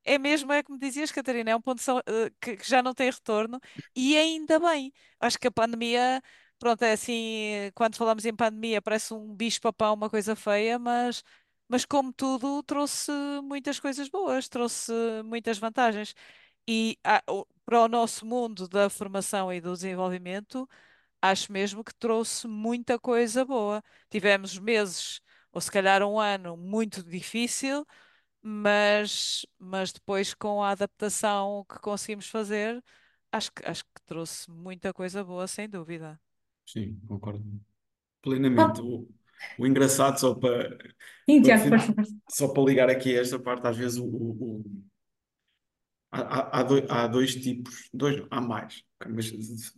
[0.04, 3.60] é mesmo, é como dizias, Catarina, é um ponto eh, que já não tem retorno
[3.94, 4.92] e ainda bem.
[5.20, 6.22] Acho que a pandemia,
[6.58, 11.22] pronto, é assim, quando falamos em pandemia, parece um bicho-papão, uma coisa feia, mas,
[11.68, 13.10] mas como tudo, trouxe
[13.42, 14.92] muitas coisas boas, trouxe
[15.24, 16.14] muitas vantagens.
[16.68, 20.68] E ah, o- para o nosso mundo da formação e do desenvolvimento,
[21.22, 23.82] acho mesmo que trouxe muita coisa boa.
[24.10, 25.20] Tivemos meses,
[25.52, 27.86] ou se calhar um ano, muito difícil
[28.42, 32.82] mas, mas depois com a adaptação que conseguimos fazer,
[33.32, 36.20] acho que, acho que trouxe muita coisa boa, sem dúvida.
[36.66, 37.44] Sim, concordo
[38.22, 38.80] plenamente.
[38.82, 39.08] O,
[39.58, 40.78] o engraçado, só para,
[41.28, 41.78] sim, para Tiago,
[42.28, 44.84] só para ligar aqui a esta parte, às vezes o, o- o-
[46.14, 49.32] há, há, há doi- há dois tipos, dois, há mais, mas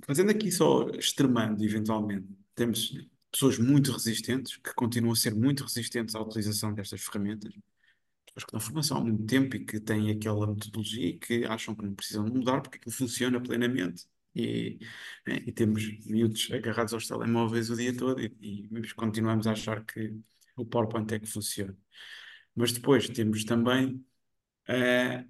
[0.06, 2.92] fazendo aqui só extremando eventualmente, temos
[3.30, 7.52] pessoas muito resistentes, que continuam a ser muito resistentes à utilização destas ferramentas,
[8.26, 11.74] pessoas que dão formação há muito tempo e que têm aquela metodologia e que acham
[11.74, 14.06] que não precisam mudar porque aquilo funciona plenamente.
[14.34, 14.78] E,
[15.26, 18.26] né, e temos miúdos agarrados aos telemóveis o dia todo e,
[18.70, 20.14] e continuamos a achar que
[20.56, 21.76] o PowerPoint é que funciona.
[22.54, 24.04] Mas depois temos também
[24.68, 25.26] eh,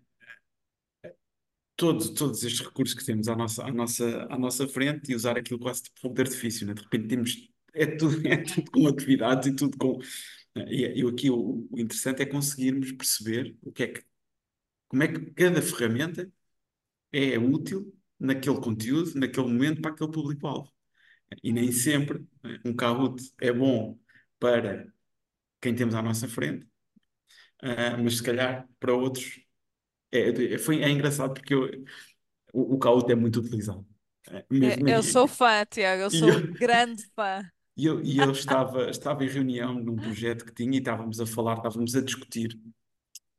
[1.76, 5.36] todos, todos estes recursos que temos à nossa, à nossa, à nossa frente e usar
[5.38, 6.74] aquilo quase tipo fogo de artifício, né?
[6.74, 9.98] De repente temos, é tudo, é tudo com atividades e tudo com.
[10.68, 14.04] E, e aqui o, o interessante é conseguirmos perceber o que é que,
[14.88, 16.30] como é que cada ferramenta
[17.12, 20.72] é útil naquele conteúdo, naquele momento, para aquele público-alvo.
[21.42, 23.98] E nem sempre né, um Kahoot é bom
[24.38, 24.86] para
[25.60, 26.66] quem temos à nossa frente,
[27.62, 29.45] ah, mas se calhar para outros
[30.12, 31.68] é, é, foi, é engraçado porque eu,
[32.52, 33.86] o, o Kahoot é muito utilizado.
[34.30, 37.42] Eh, É, Mesmo Eu sou fã, Tiago, eu E sou eu, grande fã.
[37.76, 41.26] e eu, e eu estava, estava em reunião num projeto que tinha e estávamos a
[41.26, 42.58] falar, estávamos a discutir.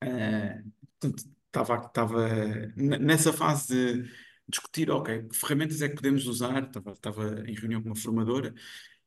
[0.04, 0.64] eh,
[1.00, 2.30] portanto, estava, estava
[2.78, 4.12] n- nessa fase de
[4.50, 6.64] discutir, ok, que ferramentas é que podemos usar?
[6.66, 8.54] Estava, estava em reunião com uma formadora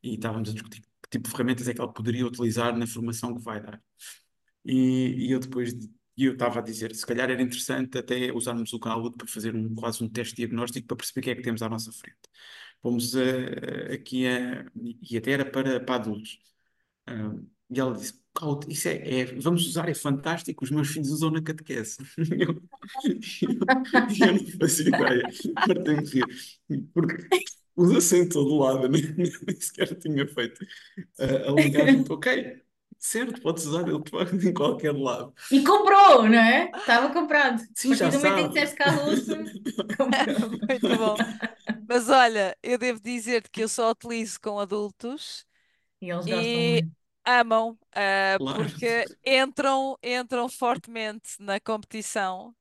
[0.02, 3.34] e estávamos a discutir que tipo de ferramentas é que ela poderia utilizar na formação
[3.36, 3.82] que vai dar.
[4.64, 5.90] E, e eu depois de-
[6.22, 9.54] e eu estava a dizer, se calhar era interessante até usarmos o Kahoot para fazer
[9.54, 12.18] um, quase um teste diagnóstico para perceber o que é que temos à nossa frente.
[12.82, 14.66] Fomos eh, aqui a,
[15.10, 16.38] e até era para, para adultos.
[17.72, 21.30] E ela disse, Kahoot, isso é, é- vamos usar, é fantástico, os meus filhos usam
[21.30, 21.98] na catequese.
[22.40, 22.62] Eu,
[23.48, 23.56] eu,
[24.20, 25.26] eu não fazia ideia,
[25.84, 26.26] de rir,
[26.92, 27.14] porque
[27.76, 30.64] usa-se em todo lado, nem, nem sequer tinha feito
[31.18, 32.62] a, a ligar, tipo, ok,
[33.00, 33.98] certo, podes usar ele
[34.48, 35.34] em qualquer lado.
[35.50, 36.70] E comprou, não é?
[36.78, 37.62] Estava comprado.
[37.74, 38.60] Sim, já do momento em que sabe.
[38.60, 38.76] disseste.
[40.68, 41.20] Muito bom.
[41.88, 45.46] Mas olha, eu devo dizer-te que eu só utilizo com adultos
[46.00, 46.94] E eles gostam e muito.
[47.26, 48.50] amam, ah, Claro.
[48.52, 52.54] porque entram, entram fortemente na competição.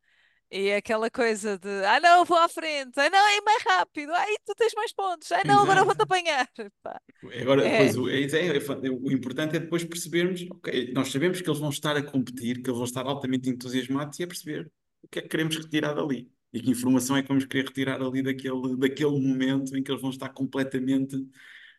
[0.51, 4.35] E aquela coisa de, ah não, vou à frente, ah não, é mais rápido, ai
[4.45, 6.49] tu tens mais pontos, ah não, agora vou-te apanhar.
[6.83, 6.99] Pá,
[7.41, 11.41] Agora, depois, É, o, é, é- é- o importante é depois percebermos, ok, nós sabemos
[11.41, 14.71] que eles vão estar a competir, que eles vão estar altamente entusiasmados e é perceber
[15.03, 16.31] o que é que queremos retirar dali.
[16.53, 20.01] E que informação é que vamos querer retirar ali daquele, daquele momento em que eles
[20.01, 21.15] vão estar completamente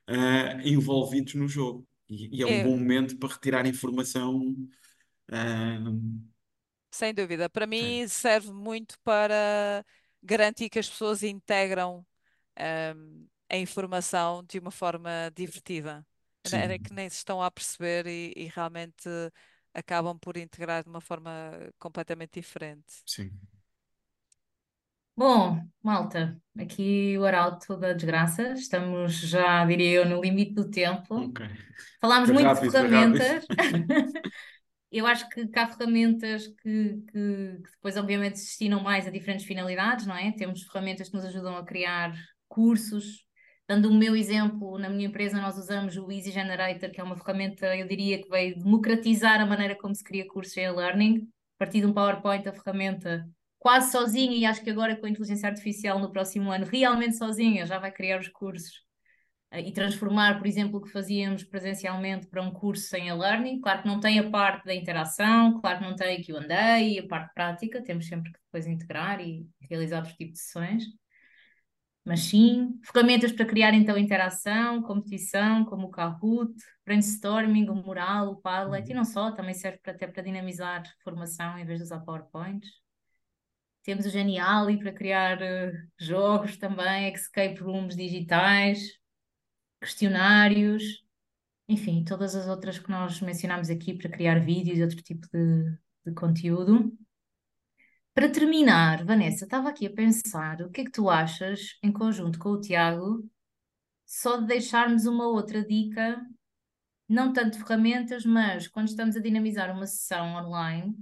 [0.07, 1.87] ah, envolvidos no jogo.
[2.09, 4.55] E, e é um é, bom momento para retirar informação.
[5.33, 5.79] ah,
[6.91, 7.49] sem dúvida.
[7.51, 9.85] Para mim serve muito para
[10.23, 12.05] garantir que as pessoas integram
[12.57, 16.07] ahm, a informação de uma forma divertida.
[16.45, 19.09] Era sim, que nem se estão a perceber e, e realmente
[19.75, 21.31] acabam por integrar de uma forma
[21.79, 23.05] completamente diferente.
[23.05, 23.31] sim.
[25.17, 28.53] Bom, malta, aqui o arauto da desgraça.
[28.55, 31.15] Estamos já, diria eu, no limite do tempo.
[31.15, 31.41] Ok.
[32.01, 33.27] Falámos Foi muito de rápido, foi rápido.
[33.29, 33.47] ferramentas.
[34.91, 39.11] Eu acho que, que há ferramentas que, que, que depois, obviamente, se destinam mais a
[39.11, 40.33] diferentes finalidades, não é?
[40.33, 42.13] Temos ferramentas que nos ajudam a criar
[42.49, 43.25] cursos.
[43.69, 47.17] Dando o meu exemplo, na minha empresa nós usamos o Easy Generator, que é uma
[47.17, 51.29] ferramenta, eu diria, que veio democratizar a maneira como se cria cursos em e-learning.
[51.57, 53.25] A partir de um PowerPoint, a ferramenta
[53.61, 57.65] quase sozinha, e acho que agora com a inteligência artificial no próximo ano, realmente sozinha,
[57.65, 58.90] já vai criar os cursos
[59.53, 63.61] e transformar, por exemplo, o que fazíamos presencialmente para um curso sem e-learning.
[63.61, 66.99] Claro que não tem a parte da interação, claro que não tem a Q&A e
[67.01, 70.85] a parte prática, temos sempre que depois integrar e realizar outro tipo de sessões.
[72.05, 78.37] Mas sim, ferramentas para criar então interação, competição, como o Kahoot, brainstorming, o Mural, o
[78.41, 82.01] Padlet, e não só, também serve para, até para dinamizar formação em vez de usar
[82.01, 82.71] PowerPoints.
[83.83, 89.00] Temos o Geniali para criar eh, jogos também, escape rooms digitais,
[89.81, 91.05] questionários,
[91.69, 95.79] enfim, todas as outras que nós mencionámos aqui para criar vídeos e outro tipo de,
[96.05, 96.93] de conteúdo.
[98.13, 102.39] Para terminar, Vanessa, estava aqui a pensar, o que é que tu achas, em conjunto
[102.39, 103.25] com o Tiago,
[104.05, 106.21] só de deixarmos uma outra dica,
[107.09, 110.95] não tanto ferramentas, mas quando estamos a dinamizar uma sessão online,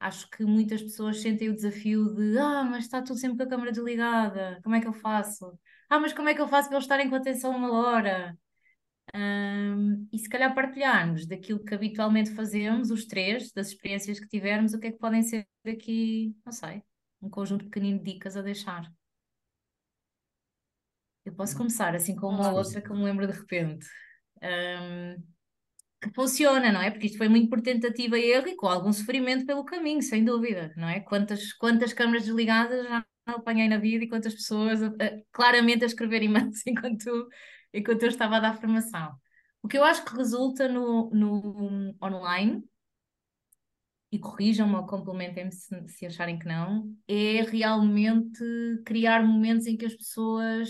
[0.00, 3.48] acho que muitas pessoas sentem o desafio de ah, mas está tudo sempre com a
[3.48, 5.56] câmera desligada, como é que eu faço?
[5.92, 8.34] Ah, mas como é que eu faço para eles estarem com atenção uma hora?
[9.14, 14.72] Hum, e se calhar partilharmos daquilo que habitualmente fazemos, os três, das experiências que tivermos,
[14.72, 16.82] o que é que podem ser aqui, não sei,
[17.20, 18.90] um conjunto pequenino de dicas a deixar.
[21.26, 23.86] Eu posso começar assim com uma outra que eu me lembro de repente.
[24.42, 25.22] Hum,
[26.02, 26.90] que funciona, não é?
[26.90, 30.24] Porque isto foi muito por tentativa e erro e com algum sofrimento pelo caminho, sem
[30.24, 31.00] dúvida, não é?
[31.00, 34.80] Quantas, quantas câmaras desligadas já apanhei na vida e quantas pessoas
[35.32, 37.28] claramente a escrever e-mails enquanto,
[37.72, 39.14] enquanto eu estava a dar formação.
[39.62, 42.62] O que eu acho que resulta no, no online,
[44.12, 48.44] e corrijam-me ou complementem-me se, se acharem que não, é realmente
[48.84, 50.68] criar momentos em que as pessoas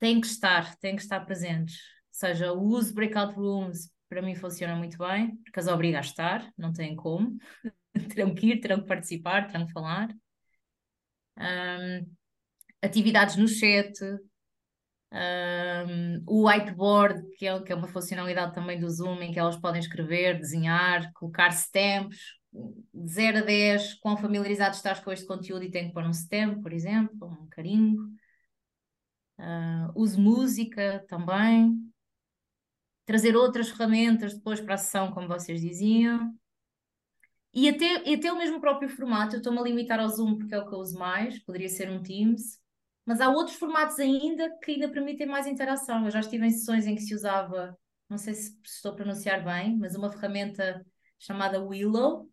[0.00, 1.76] têm que estar, têm que estar presentes.
[1.76, 6.00] Ou seja, o uso breakout rooms para mim funciona muito bem, porque as obriga a
[6.00, 7.36] estar, não têm como.
[8.12, 10.12] terão que ir, terão que participar, terão que falar.
[11.38, 12.06] Um,
[12.82, 13.92] atividades no chat,
[15.12, 19.56] um, o whiteboard, que é, que é uma funcionalidade também do Zoom, em que elas
[19.56, 22.18] podem escrever, desenhar, colocar stamps,
[22.52, 26.12] de 0 a 10, quão familiarizado estás com este conteúdo e tem que pôr um
[26.12, 28.02] stamp, por exemplo, um carimbo.
[29.38, 31.76] Uh, use música também.
[33.04, 36.34] Trazer outras ferramentas depois para a sessão, como vocês diziam.
[37.60, 40.54] E até, e até o mesmo próprio formato, eu estou-me a limitar ao Zoom porque
[40.54, 42.56] é o que eu uso mais, poderia ser um Teams,
[43.04, 46.04] mas há outros formatos ainda que ainda permitem mais interação.
[46.04, 47.76] Eu já estive em sessões em que se usava,
[48.08, 50.86] não sei se estou a pronunciar bem, mas uma ferramenta
[51.18, 52.30] chamada Willow,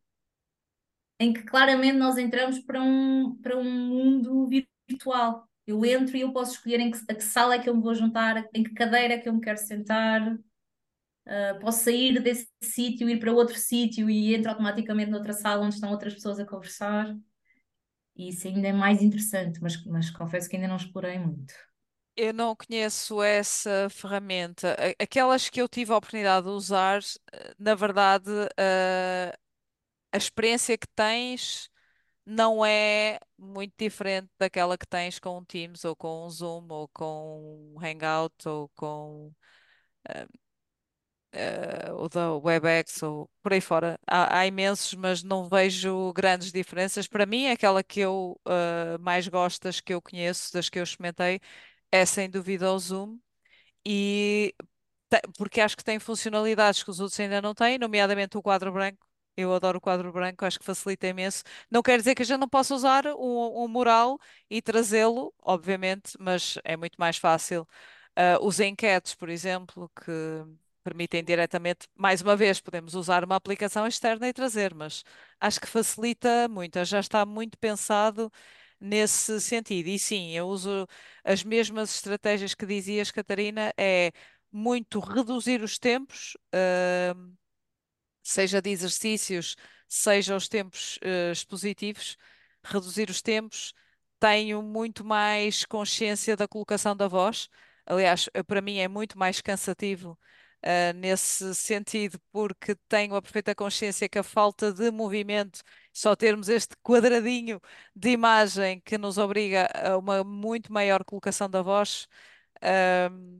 [1.19, 4.47] em que claramente nós entramos para um, para um mundo
[4.87, 5.49] virtual.
[5.65, 7.81] Eu entro e eu posso escolher em que, a que sala é que eu me
[7.81, 10.37] vou juntar, em que cadeira é que eu me quero sentar.
[11.25, 15.75] Uh, posso sair desse sítio, ir para outro sítio e entro automaticamente noutra sala onde
[15.75, 17.15] estão outras pessoas a conversar.
[18.15, 21.53] E isso ainda é mais interessante, mas, mas confesso que ainda não explorei muito.
[22.15, 24.77] Eu não conheço essa ferramenta.
[24.97, 27.01] Aquelas que eu tive a oportunidade de usar,
[27.59, 29.37] na verdade, uh,
[30.13, 31.69] a experiência que tens
[32.25, 36.87] não é muito diferente daquela que tens com o Teams ou com o Zoom ou
[36.87, 39.33] com o Hangout ou com
[40.09, 40.44] uh,
[41.35, 43.99] uh, o da WebEx ou por aí fora.
[44.07, 47.07] Há, há, imensos, mas não vejo grandes diferenças.
[47.07, 50.83] Para mim, aquela que eu uh, mais gosto, das que eu conheço, das que eu
[50.83, 51.39] experimentei,
[51.91, 53.19] é sem dúvida o Zoom.
[53.85, 54.55] E
[55.37, 59.05] porque acho que tem funcionalidades que os outros ainda não têm, nomeadamente o quadro branco.
[59.37, 61.43] Eu adoro o quadro branco, acho que facilita imenso.
[61.69, 64.17] Não quer dizer que a gente não possa usar um, mural
[64.49, 67.67] e trazê-lo, obviamente, mas é muito mais fácil.
[68.17, 70.11] Uh, os enquetes, por exemplo, que
[70.85, 75.03] permitem diretamente, mais uma vez, podemos usar uma aplicação externa e trazer, mas
[75.39, 78.31] acho que facilita muito, já está muito pensado
[78.79, 79.87] nesse sentido.
[79.89, 80.87] E sim, eu uso
[81.23, 84.11] as mesmas estratégias que dizias, Catarina, é
[84.51, 87.35] muito reduzir os tempos, uh,
[88.23, 89.55] seja de exercícios,
[89.87, 92.15] seja os tempos uh, expositivos,
[92.63, 93.73] reduzir os tempos,
[94.19, 97.49] tenho muito mais consciência da colocação da voz.
[97.85, 100.17] Aliás, para mim é muito mais cansativo
[100.65, 105.61] uh, nesse sentido, porque tenho a perfeita consciência que a falta de movimento,
[105.93, 107.61] só termos este quadradinho
[107.95, 112.07] de imagem que nos obriga a uma muito maior colocação da voz.
[112.57, 113.39] Uh,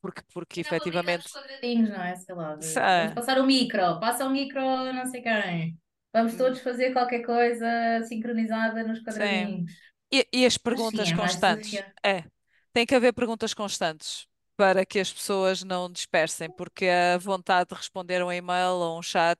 [0.00, 1.32] porque, porque efetivamente.
[1.32, 2.14] quadradinhos, não é?
[2.14, 2.54] Sei lá.
[2.54, 2.66] De...
[2.74, 4.60] Vamos passar o micro, passa o micro,
[4.92, 5.78] não sei quem.
[6.12, 6.38] Vamos hum.
[6.38, 9.72] todos fazer qualquer coisa sincronizada nos quadradinhos.
[10.10, 11.84] E, e, as perguntas sim, é constantes.
[12.02, 12.24] É,
[12.72, 14.27] tem que haver perguntas constantes
[14.58, 19.02] para que as pessoas não dispersem, porque a vontade de responder um e-mail ou um
[19.02, 19.38] chat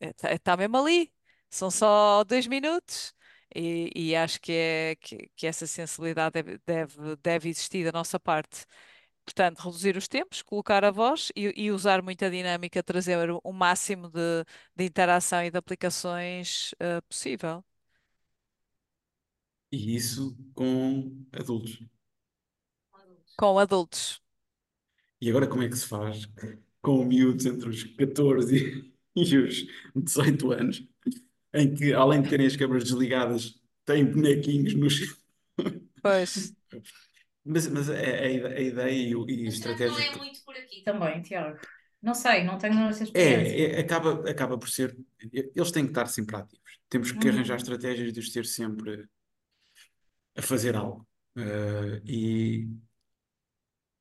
[0.00, 1.12] está uh, tá mesmo ali.
[1.50, 3.14] São só dois minutos.
[3.54, 8.18] E, e acho que, é, que, que essa sensibilidade deve, deve, deve existir da nossa
[8.20, 8.66] parte.
[9.24, 14.08] Portanto, reduzir os tempos, colocar a voz e, e usar muita dinâmica, trazer o máximo
[14.10, 14.44] de,
[14.76, 17.64] de interação e de aplicações uh, possível.
[19.72, 21.78] E isso com adultos
[23.38, 24.20] com adultos.
[25.20, 26.28] E agora como é que se faz
[26.82, 30.86] com miúdos entre os 14 e, e os 18 anos,
[31.54, 35.16] em que além de terem as câmaras desligadas, têm bonequinhos nos.
[36.00, 36.54] Pois.
[37.44, 39.88] Mas, mas a, a, a ideia e, e a estratégia.
[39.88, 41.58] Não é muito por aqui também, Tiago.
[42.00, 43.52] Não sei, não tenho essa experiência.
[43.52, 44.96] É, é, acaba, acaba por ser.
[45.32, 46.78] Eles têm que estar sempre ativos.
[46.88, 47.62] Temos que arranjar uhum.
[47.62, 49.08] estratégias de os ter sempre
[50.36, 51.04] a fazer algo.
[51.36, 52.68] Uh, e,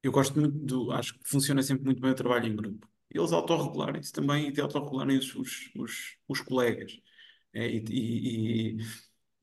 [0.07, 0.91] eu gosto muito do.
[0.91, 2.87] Acho que funciona sempre muito bem o trabalho em grupo.
[3.09, 6.99] Eles autorregularem-se também e autorregularem os, os, os, os colegas.
[7.53, 8.77] É, e, e, e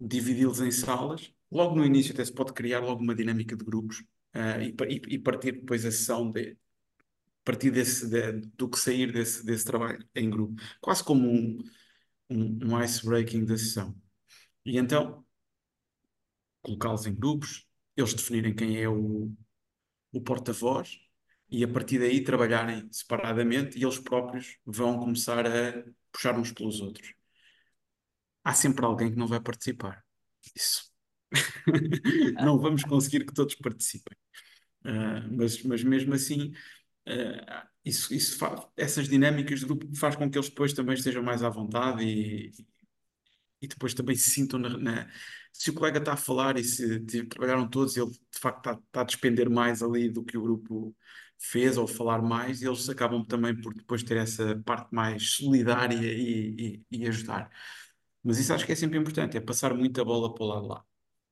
[0.01, 1.33] dividi-los em salas.
[1.51, 4.01] Logo no início até se pode criar logo uma dinâmica de grupos
[4.35, 6.57] uh, e, e, partir depois a sessão de,
[7.45, 10.61] partir desse, de, do que sair desse, desse trabalho em grupo.
[10.81, 11.59] Quase como um,
[12.31, 13.95] um, um ice-breaking da sessão.
[14.65, 15.25] E então,
[16.63, 19.33] colocá-los em grupos, eles definirem quem é o,
[20.15, 20.99] o porta-voz
[21.51, 26.81] e a partir daí trabalharem separadamente e eles próprios vão começar a puxar uns pelos
[26.81, 27.15] outros.
[28.43, 30.05] Há sempre alguém que não vai participar.
[30.55, 30.93] Isso.
[32.43, 34.17] não vamos conseguir que todos participem.
[34.85, 36.53] Uh, mas, mas mesmo assim,
[37.09, 41.23] uh, isso, isso faz, essas dinâmicas de grupo faz com que eles depois também estejam
[41.23, 42.53] mais à vontade e,
[43.65, 45.09] e depois também se sintam na, na,
[45.53, 49.01] se o colega está a falar e se trabalharam todos, ele de facto está, está,
[49.03, 50.95] a despender mais ali do que o grupo
[51.39, 55.97] fez ou falar mais, e eles acabam também por depois ter essa parte mais solidária
[55.97, 57.51] e, e, e ajudar.
[58.23, 60.85] Mas isso acho que é sempre importante, é passar muita bola para o lado lá.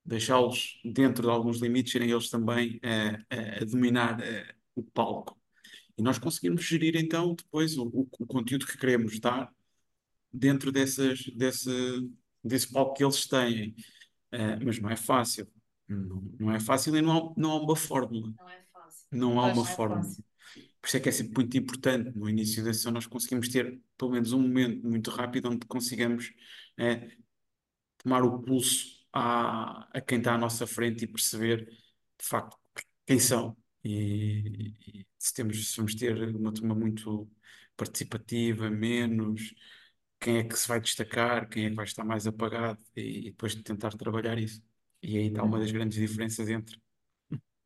[0.04, 5.40] Deixá-los dentro de alguns limites, serem eles também a, a, dominar a, o palco.
[5.96, 9.52] E nós conseguimos gerir então depois o, o conteúdo que queremos dar
[10.32, 11.70] dentro dessas, desse,
[12.42, 13.74] desse palco que eles têm.
[14.32, 15.46] Uh, mas não é fácil.
[15.88, 18.32] Não, não, é fácil e não há, não há uma fórmula.
[18.36, 19.06] Não é fácil.
[19.10, 20.02] Não há uma é fórmula.
[20.02, 20.24] Fácil.
[20.80, 23.80] Por isso é que é sempre muito importante no início da sessão nós conseguimos ter
[23.96, 26.32] pelo menos um momento muito rápido onde consigamos
[26.76, 27.16] é,
[27.98, 32.58] tomar o pulso à, a quem está à nossa frente e perceber, de facto,
[33.06, 33.56] quem são.
[33.84, 37.30] E, e se temos, se vamos ter uma turma muito
[37.76, 39.54] participativa, menos,
[40.22, 43.30] quem é que se vai destacar, quem é que vai estar mais apagado, e, e
[43.32, 44.62] depois tentar trabalhar isso.
[45.02, 46.80] E aí está uma das grandes diferenças entre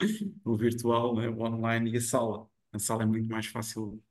[0.44, 2.48] o virtual, né, o online e a sala.
[2.72, 4.02] A sala é muito mais fácil.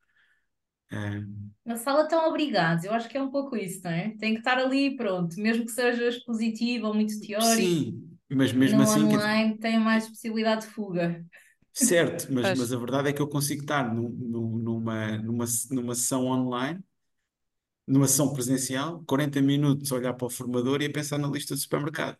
[0.92, 1.24] eh,
[1.66, 4.16] Na sala estão obrigados, eu acho que é um pouco isso, não é?
[4.18, 8.82] Tem que estar ali, pronto, mesmo que seja expositivo ou muito teórico, sim, mas mesmo
[8.82, 11.26] no assim, online tem mais possibilidade de fuga.
[11.74, 15.96] certo, mas, mas a verdade é que eu consigo estar num- num- numa, numa, numa
[15.96, 16.84] sessão online,
[17.88, 21.54] numa sessão presencial, 40 minutos a olhar para o formador e a pensar na lista
[21.56, 22.18] do supermercado.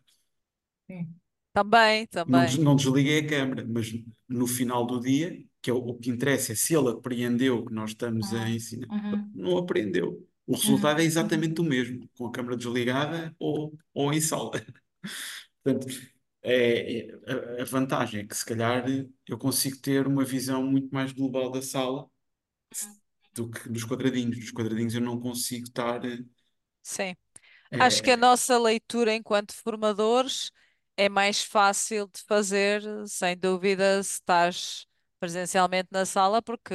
[0.90, 1.16] Sim.
[1.54, 2.60] também, Não, também.
[2.64, 3.88] não desliguei a câmara, mas
[4.28, 7.66] no final do dia, que é o, o que interessa é se ele apreendeu o
[7.66, 8.90] que nós estamos a Uhum, ensinar.
[8.90, 10.28] uhum, Não apreendeu.
[10.48, 11.06] O resultado uhum, é uhum.
[11.06, 14.52] exatamente o mesmo, com a câmara desligada ou, ou em sala.
[15.64, 15.88] Portanto,
[16.44, 17.12] é, é-
[17.60, 18.86] a, a vantagem é que se calhar
[19.28, 22.10] eu consigo ter uma visão muito mais global da sala
[23.36, 24.38] do que dos quadradinhos.
[24.38, 26.02] Nos quadradinhos eu não consigo estar.
[26.82, 27.16] Sim.
[27.72, 30.52] Acho que a é, nossa leitura enquanto formadores
[30.96, 34.88] é mais fácil de fazer, sem dúvida, se estás
[35.20, 36.74] presencialmente na sala, porque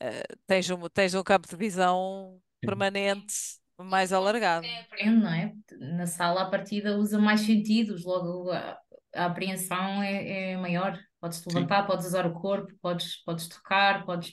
[0.00, 3.34] eh, tens um, tens um campo de visão permanente
[3.78, 4.66] mais alargado.
[4.66, 5.54] Quem aprende, não é?
[5.78, 8.78] Na sala, a partida usa mais sentidos, logo a,
[9.14, 10.98] a apreensão é, é maior.
[11.20, 14.30] Podes te sim, levantar, podes usar o corpo, podes, podes tocar, podes.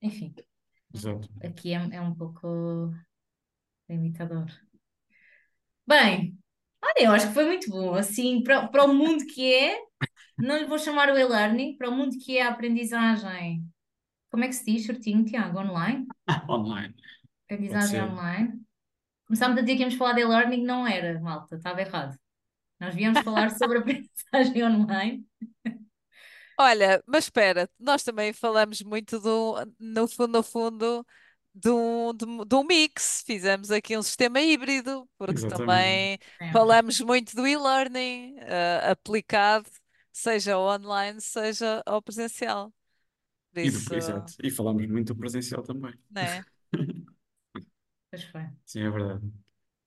[0.00, 0.34] Enfim,
[0.94, 1.28] exato.
[1.42, 2.92] aqui é, é um pouco
[3.88, 4.46] limitador.
[5.86, 6.38] Bem,
[6.82, 7.94] olha, eu acho que foi muito bom.
[7.94, 9.78] Assim, para, para o mundo que é,
[10.36, 13.64] não lhe vou chamar o e-learning, para o mundo que é a aprendizagem.
[14.30, 15.58] Como é que se diz, certinho, Tiago?
[15.58, 16.06] Online?
[16.48, 16.94] Online,
[17.44, 18.60] Aprendizagem online.
[19.26, 22.18] Começámos a dizer que íamos falar de e-learning, não era, malta, estava errado.
[22.78, 25.26] Nós viemos falar sobre aprendizagem online.
[26.60, 31.06] Olha, mas espera, nós também falamos muito do, no fundo, no fundo,
[31.54, 33.22] de um, de um de um mix.
[33.26, 35.46] Fizemos aqui um sistema híbrido, porque Exatamente.
[35.46, 36.18] também
[36.50, 39.70] falamos muito do e-learning, eh, aplicado,
[40.12, 42.72] seja ao online, seja ao presencial.
[43.52, 44.34] Por E isso, depois, exato.
[44.42, 45.94] E falamos muito do presencial também.
[46.10, 46.44] né?
[48.10, 48.46] Pois foi.
[48.64, 49.32] Sim, é verdade.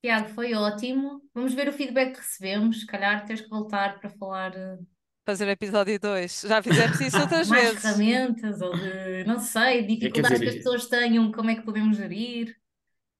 [0.03, 1.21] Tiago, foi ótimo.
[1.33, 2.79] Vamos ver o feedback que recebemos.
[2.81, 4.79] Se calhar tens que voltar para falar eh,
[5.25, 6.41] Fazer o episódio 2.
[6.41, 7.71] Já fizemos isso outras mais vezes.
[7.71, 11.61] ferramentas ou de, não sei, É, dificuldades que as dizer, pessoas tenham, como é que
[11.63, 12.55] podemos gerir.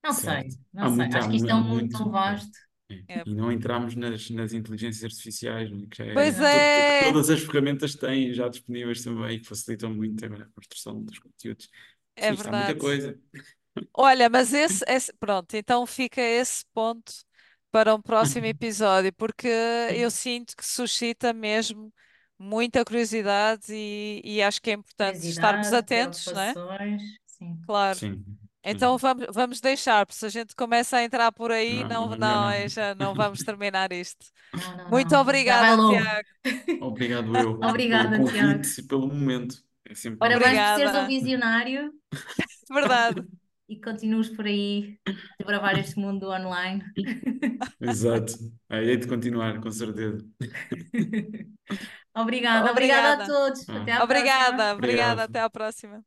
[0.03, 0.57] Não sei, certo.
[0.73, 1.05] não Há sei.
[1.05, 2.11] muito, Acho que isto é um mundo tão muito.
[2.11, 2.57] é, vasto.
[2.89, 3.21] é.
[3.21, 3.25] É.
[3.25, 6.65] E não entramos nas, nas inteligências artificiais, né, que já é, Pois Exato.
[6.87, 11.03] que é, todas as ferramentas têm já disponíveis também, que facilitam muito agora a construção
[11.03, 11.69] dos conteúdos.
[12.15, 12.75] é Sim, há muita verdade.
[12.75, 13.19] coisa.
[13.93, 17.13] Olha, mas esse, esse- pronto, então fica esse ponto
[17.71, 19.47] para um próximo episódio, porque
[19.91, 21.93] eu sinto que suscita mesmo
[22.39, 26.55] muita curiosidade e, e acho que é importante estarmos Curiosidade, atentos, não é?
[26.55, 27.01] preocupações.
[27.25, 27.61] Sim.
[27.65, 27.99] Claro.
[27.99, 28.25] Sim,
[28.63, 32.15] Então vamos, vamos deixar, porque se a gente começa a entrar por aí, Não, não,
[32.15, 32.49] não é não, não.
[32.49, 34.27] é, já não vamos terminar isto.
[34.53, 35.31] Não, não, Muito não.
[35.45, 35.77] Já vai obrigada.
[35.77, 36.29] Tiago.
[36.79, 38.61] Obrigado eu pelo Obrigada, Tiago.
[38.61, 39.63] convite e pelo momento.
[39.85, 40.37] É sempre bom.
[40.37, 41.05] Parabéns por seres um Obrigada.
[41.05, 41.91] visionário
[42.69, 43.21] Verdade.
[43.71, 46.83] E que continues por aí a desbravar este mundo online.
[47.79, 48.33] Exato.
[48.69, 50.17] Aí hei de continuar, com certeza.
[52.15, 53.25] Obrigada, obrigada a Obrigada.
[53.25, 53.67] todos.
[53.67, 54.03] Ah, Até à próxima.
[54.03, 55.19] Obrigada, obrigada.
[55.19, 55.19] obrigado.
[55.21, 56.05] Até à próxima.